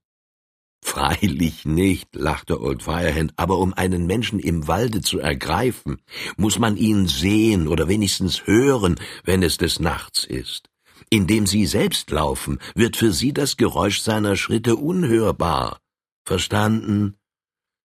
Freilich 0.85 1.65
nicht, 1.65 2.15
lachte 2.15 2.61
Old 2.61 2.83
Firehand, 2.83 3.33
aber 3.37 3.57
um 3.57 3.73
einen 3.73 4.05
Menschen 4.05 4.39
im 4.39 4.67
Walde 4.67 5.01
zu 5.01 5.17
ergreifen, 5.19 5.97
muss 6.37 6.59
man 6.59 6.77
ihn 6.77 7.07
sehen 7.07 7.67
oder 7.67 7.87
wenigstens 7.87 8.45
hören, 8.45 8.95
wenn 9.23 9.41
es 9.41 9.57
des 9.57 9.79
Nachts 9.79 10.23
ist. 10.23 10.69
Indem 11.09 11.47
Sie 11.47 11.65
selbst 11.65 12.11
laufen, 12.11 12.59
wird 12.75 12.97
für 12.97 13.11
Sie 13.11 13.33
das 13.33 13.57
Geräusch 13.57 14.01
seiner 14.01 14.35
Schritte 14.37 14.75
unhörbar. 14.75 15.79
Verstanden? 16.23 17.17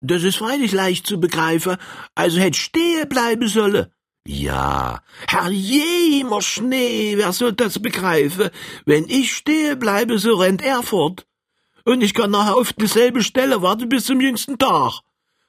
Das 0.00 0.22
ist 0.22 0.36
freilich 0.36 0.70
leicht 0.70 1.08
zu 1.08 1.18
begreifen, 1.18 1.78
also 2.14 2.38
hätt 2.38 2.54
stehe 2.54 3.04
bleiben 3.04 3.48
solle. 3.48 3.90
Ja, 4.24 5.02
Herr 5.26 5.50
jemer 5.50 6.40
Schnee, 6.40 7.14
wer 7.16 7.32
soll 7.32 7.52
das 7.52 7.80
begreifen? 7.80 8.50
Wenn 8.84 9.08
ich 9.08 9.34
stehe 9.34 9.76
bleibe, 9.76 10.18
so 10.20 10.36
rennt 10.36 10.62
er 10.62 10.84
fort 10.84 11.26
und 11.86 12.02
ich 12.02 12.12
kann 12.12 12.30
nachher 12.30 12.56
auf 12.56 12.72
dieselbe 12.72 13.22
Stelle 13.22 13.62
warten 13.62 13.88
bis 13.88 14.04
zum 14.04 14.20
jüngsten 14.20 14.58
Tag. 14.58 15.00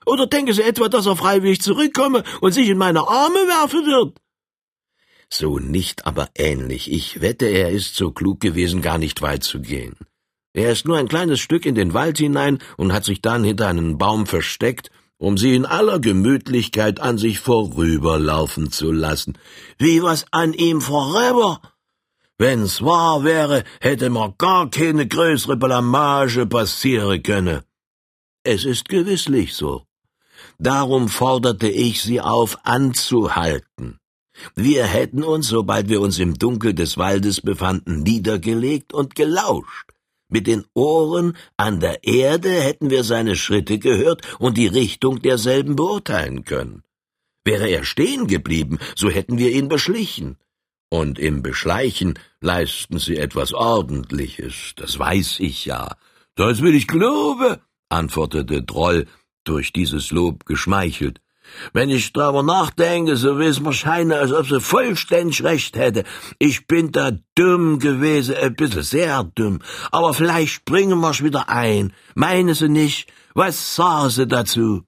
Oder 0.06 0.28
denken 0.28 0.54
Sie 0.54 0.62
etwa, 0.62 0.88
dass 0.88 1.06
er 1.06 1.18
freiwillig 1.18 1.62
zurückkomme 1.62 2.24
und 2.40 2.54
sich 2.54 2.70
in 2.70 2.78
meine 2.78 3.08
Arme 3.08 3.40
werfen 3.48 3.86
wird? 3.86 4.18
So 5.30 5.60
nicht, 5.60 6.06
aber 6.06 6.30
ähnlich. 6.36 6.90
Ich 6.90 7.20
wette, 7.20 7.48
er 7.48 7.72
ist 7.72 7.96
so 7.96 8.12
klug 8.12 8.40
gewesen, 8.40 8.82
gar 8.82 8.98
nicht 8.98 9.22
weit 9.22 9.44
zu 9.44 9.60
gehen. 9.60 9.98
Er 10.54 10.72
ist 10.72 10.88
nur 10.88 10.98
ein 10.98 11.10
kleines 11.10 11.40
Stück 11.42 11.66
in 11.66 11.76
den 11.76 11.94
Wald 11.94 12.18
hinein 12.18 12.60
und 12.78 12.94
hat 12.94 13.04
sich 13.04 13.22
dann 13.22 13.44
hinter 13.44 13.68
einen 13.68 13.98
Baum 13.98 14.26
versteckt, 14.26 14.90
um 15.18 15.38
sie 15.38 15.56
in 15.56 15.66
aller 15.66 16.00
Gemütlichkeit 16.00 17.00
an 17.00 17.18
sich 17.18 17.40
vorüberlaufen 17.40 18.72
zu 18.72 18.92
lassen. 18.92 19.38
Wie 19.78 20.02
was 20.02 20.26
an 20.32 20.54
ihm 20.54 20.80
vorüber? 20.82 21.62
Wenn's 22.40 22.84
wahr 22.84 23.24
wäre, 23.24 23.64
hätte 23.82 24.10
man 24.10 24.36
gar 24.38 24.70
keine 24.70 25.08
größere 25.08 25.58
Blamage 25.58 26.46
passieren 26.46 27.24
könne. 27.24 27.64
Es 28.44 28.64
ist 28.64 28.90
gewisslich 28.90 29.56
so. 29.56 29.88
Darum 30.60 31.10
forderte 31.10 31.68
ich 31.68 32.02
Sie 32.04 32.22
auf, 32.22 32.60
anzuhalten. 32.64 34.00
Wir 34.56 34.86
hätten 34.86 35.24
uns, 35.24 35.48
sobald 35.48 35.90
wir 35.90 36.00
uns 36.00 36.20
im 36.20 36.36
Dunkel 36.36 36.76
des 36.76 36.98
Waldes 36.98 37.42
befanden, 37.42 38.04
niedergelegt 38.04 38.94
und 38.94 39.16
gelauscht. 39.16 39.90
Mit 40.30 40.46
den 40.46 40.66
Ohren 40.74 41.38
an 41.56 41.80
der 41.80 42.04
Erde 42.04 42.52
hätten 42.52 42.90
wir 42.90 43.04
seine 43.04 43.36
Schritte 43.36 43.80
gehört 43.80 44.22
und 44.40 44.58
die 44.58 44.68
Richtung 44.68 45.22
derselben 45.22 45.76
beurteilen 45.76 46.44
können. 46.44 46.84
Wäre 47.46 47.68
er 47.70 47.84
stehen 47.84 48.28
geblieben, 48.28 48.78
so 48.96 49.10
hätten 49.10 49.38
wir 49.38 49.52
ihn 49.52 49.70
beschlichen. 49.70 50.38
Und 50.90 51.20
im 51.20 51.44
Beschleichen 51.44 52.18
leisten 52.40 52.98
sie 52.98 53.18
etwas 53.18 53.54
Ordentliches, 53.54 54.74
das 54.76 54.98
weiß 54.98 55.40
ich 55.40 55.66
ja. 55.66 55.96
Das 56.36 56.62
will 56.62 56.76
ich 56.76 56.88
glaube, 56.88 57.60
antwortete 57.90 58.64
Droll, 58.64 59.06
durch 59.44 59.74
dieses 59.74 60.12
Lob 60.12 60.46
geschmeichelt. 60.46 61.20
Wenn 61.74 61.90
ich 61.90 62.14
drüber 62.14 62.44
nachdenke, 62.44 63.16
so 63.16 63.38
will 63.38 63.48
es 63.48 63.60
mir 63.60 63.74
scheinen, 63.74 64.12
als 64.12 64.32
ob 64.32 64.48
sie 64.48 64.60
vollständig 64.60 65.44
recht 65.44 65.78
hätte. 65.78 66.04
Ich 66.40 66.68
bin 66.68 66.92
da 66.92 67.12
dumm 67.36 67.80
gewesen, 67.80 68.36
ein 68.36 68.56
bisschen 68.56 68.84
sehr 68.84 69.24
dumm. 69.36 69.60
Aber 69.92 70.14
vielleicht 70.14 70.66
bringen 70.66 71.00
wir's 71.00 71.24
wieder 71.24 71.50
ein. 71.50 71.94
Meinen 72.16 72.54
Sie 72.54 72.70
nicht? 72.70 73.12
Was 73.34 73.76
sagen 73.76 74.10
Sie 74.10 74.28
dazu? 74.28 74.84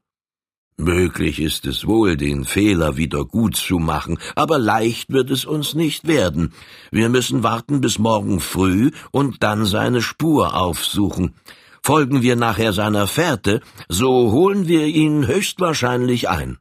Möglich 0.80 1.42
ist 1.42 1.66
es 1.66 1.86
wohl, 1.86 2.16
den 2.16 2.46
Fehler 2.46 2.96
wieder 2.96 3.26
gut 3.26 3.58
zu 3.58 3.80
machen, 3.80 4.18
aber 4.36 4.58
leicht 4.58 5.12
wird 5.12 5.30
es 5.30 5.44
uns 5.44 5.74
nicht 5.74 6.08
werden. 6.08 6.54
Wir 6.90 7.10
müssen 7.10 7.44
warten 7.44 7.82
bis 7.82 8.00
morgen 8.00 8.40
früh 8.40 8.92
und 9.12 9.44
dann 9.44 9.66
seine 9.66 10.02
Spur 10.02 10.56
aufsuchen. 10.56 11.36
Folgen 11.84 12.22
wir 12.22 12.38
nachher 12.38 12.72
seiner 12.72 13.08
Fährte, 13.08 13.60
so 13.90 14.32
holen 14.32 14.70
wir 14.70 14.86
ihn 14.86 15.28
höchstwahrscheinlich 15.28 16.30
ein. 16.30 16.60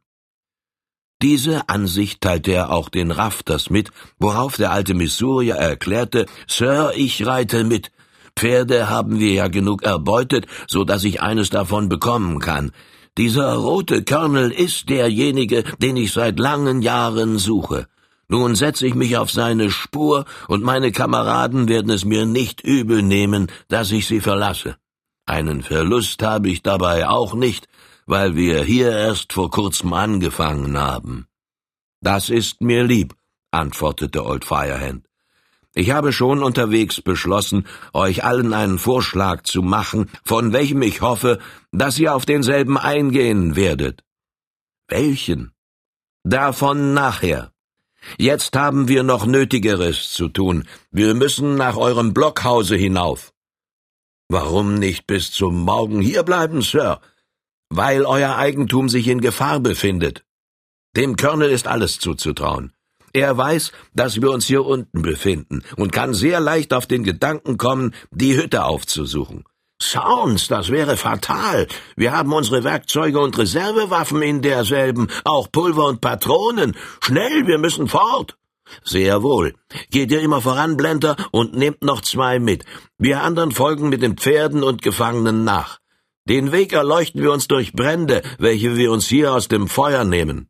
Diese 1.23 1.69
Ansicht 1.69 2.21
teilte 2.21 2.51
er 2.51 2.73
auch 2.73 2.89
den 2.89 3.13
Rafters 3.13 3.71
mit, 3.71 3.93
worauf 4.19 4.57
der 4.57 4.73
alte 4.73 4.95
Missourier 4.95 5.55
erklärte, 5.55 6.27
Sir, 6.49 6.91
ich 6.97 7.25
reite 7.25 7.63
mit. 7.63 7.93
Pferde 8.35 8.89
haben 8.89 9.21
wir 9.21 9.33
ja 9.33 9.47
genug 9.47 9.85
erbeutet, 9.85 10.49
so 10.67 10.83
dass 10.83 11.05
ich 11.05 11.23
eines 11.23 11.51
davon 11.51 11.89
bekommen 11.89 12.41
kann. 12.41 12.73
Dieser 13.19 13.55
rote 13.55 14.05
Körnel 14.05 14.53
ist 14.53 14.89
derjenige, 14.89 15.65
den 15.79 15.97
ich 15.97 16.13
seit 16.13 16.39
langen 16.39 16.83
Jahren 16.83 17.39
suche. 17.39 17.89
Nun 18.29 18.55
setze 18.55 18.87
ich 18.87 18.95
mich 18.95 19.17
auf 19.17 19.33
seine 19.33 19.73
Spur, 19.73 20.25
und 20.47 20.63
meine 20.63 20.93
Kameraden 20.93 21.67
werden 21.67 21.91
es 21.91 22.05
mir 22.05 22.27
nicht 22.27 22.61
übel 22.61 23.03
nehmen, 23.03 23.51
dass 23.67 23.91
ich 23.91 24.07
sie 24.07 24.21
verlasse. 24.21 24.77
Einen 25.27 25.63
Verlust 25.63 26.23
habe 26.23 26.49
ich 26.49 26.63
dabei 26.63 27.09
auch 27.09 27.35
nicht, 27.35 27.67
weil 28.07 28.37
wir 28.37 28.63
hier 28.63 28.93
erst 28.93 29.33
vor 29.33 29.51
kurzem 29.51 29.95
angefangen 29.95 30.79
haben. 30.79 31.27
Das 32.01 32.31
ist 32.31 32.61
mir 32.61 32.85
lieb, 32.85 33.17
antwortete 33.51 34.25
Old 34.25 34.45
Firehand. 34.45 35.08
Ich 35.79 35.93
habe 35.93 36.13
schon 36.13 36.43
unterwegs 36.43 37.01
beschlossen, 37.01 37.65
euch 37.93 38.25
allen 38.25 38.53
einen 38.53 38.79
Vorschlag 38.79 39.45
zu 39.45 39.63
machen, 39.63 40.11
von 40.25 40.53
welchem 40.53 40.83
ich 40.83 41.03
hoffe, 41.03 41.39
dass 41.71 42.01
ihr 42.01 42.17
auf 42.17 42.27
denselben 42.27 42.77
eingehen 42.77 43.55
werdet. 43.55 44.03
Welchen? 44.89 45.53
Davon 46.25 46.95
nachher. 46.95 47.53
Jetzt 48.19 48.57
haben 48.57 48.89
wir 48.89 49.05
noch 49.05 49.25
Nötigeres 49.25 50.13
zu 50.13 50.27
tun. 50.27 50.65
Wir 50.91 51.15
müssen 51.15 51.55
nach 51.55 51.77
eurem 51.77 52.13
Blockhause 52.13 52.75
hinauf. 52.75 53.33
Warum 54.29 54.81
nicht 54.81 55.07
bis 55.07 55.31
zum 55.31 55.61
Morgen 55.61 56.01
hierbleiben, 56.01 56.61
Sir? 56.61 57.01
Weil 57.69 58.05
euer 58.05 58.35
Eigentum 58.35 58.89
sich 58.89 59.07
in 59.07 59.21
Gefahr 59.21 59.61
befindet. 59.61 60.25
Dem 60.97 61.15
Colonel 61.15 61.51
ist 61.51 61.69
alles 61.69 62.01
zuzutrauen. 62.01 62.73
Er 63.19 63.37
weiß, 63.37 63.73
dass 63.97 64.23
wir 64.23 64.31
uns 64.31 64.47
hier 64.47 64.65
unten 64.65 65.03
befinden 65.03 65.65
und 65.75 65.91
kann 65.91 66.15
sehr 66.15 66.39
leicht 66.39 66.73
auf 66.73 66.87
den 66.87 67.03
Gedanken 67.03 67.59
kommen, 67.59 67.93
die 68.13 68.37
Hütte 68.37 68.65
aufzusuchen. 68.65 69.43
Sounds, 69.83 70.47
das 70.47 70.71
wäre 70.71 70.97
fatal. 70.97 71.67
Wir 71.97 72.13
haben 72.13 72.33
unsere 72.33 72.63
Werkzeuge 72.63 73.19
und 73.19 73.37
Reservewaffen 73.37 74.23
in 74.23 74.41
derselben, 74.41 75.09
auch 75.25 75.51
Pulver 75.51 75.87
und 75.87 76.01
Patronen. 76.01 76.77
Schnell, 77.03 77.49
wir 77.49 77.59
müssen 77.59 77.89
fort. 77.89 78.39
Sehr 78.85 79.21
wohl. 79.25 79.55
Geht 79.91 80.13
ihr 80.13 80.21
immer 80.21 80.41
voran, 80.41 80.77
Blender, 80.77 81.17
und 81.33 81.57
nehmt 81.57 81.83
noch 81.83 82.03
zwei 82.03 82.39
mit. 82.39 82.65
Wir 82.99 83.25
anderen 83.25 83.51
folgen 83.51 83.89
mit 83.89 84.01
den 84.01 84.17
Pferden 84.17 84.63
und 84.63 84.81
Gefangenen 84.81 85.43
nach. 85.43 85.81
Den 86.29 86.53
Weg 86.53 86.73
erleuchten 86.73 87.21
wir 87.21 87.33
uns 87.33 87.49
durch 87.49 87.73
Brände, 87.73 88.23
welche 88.39 88.77
wir 88.77 88.93
uns 88.93 89.09
hier 89.09 89.35
aus 89.35 89.49
dem 89.49 89.67
Feuer 89.67 90.05
nehmen. 90.05 90.49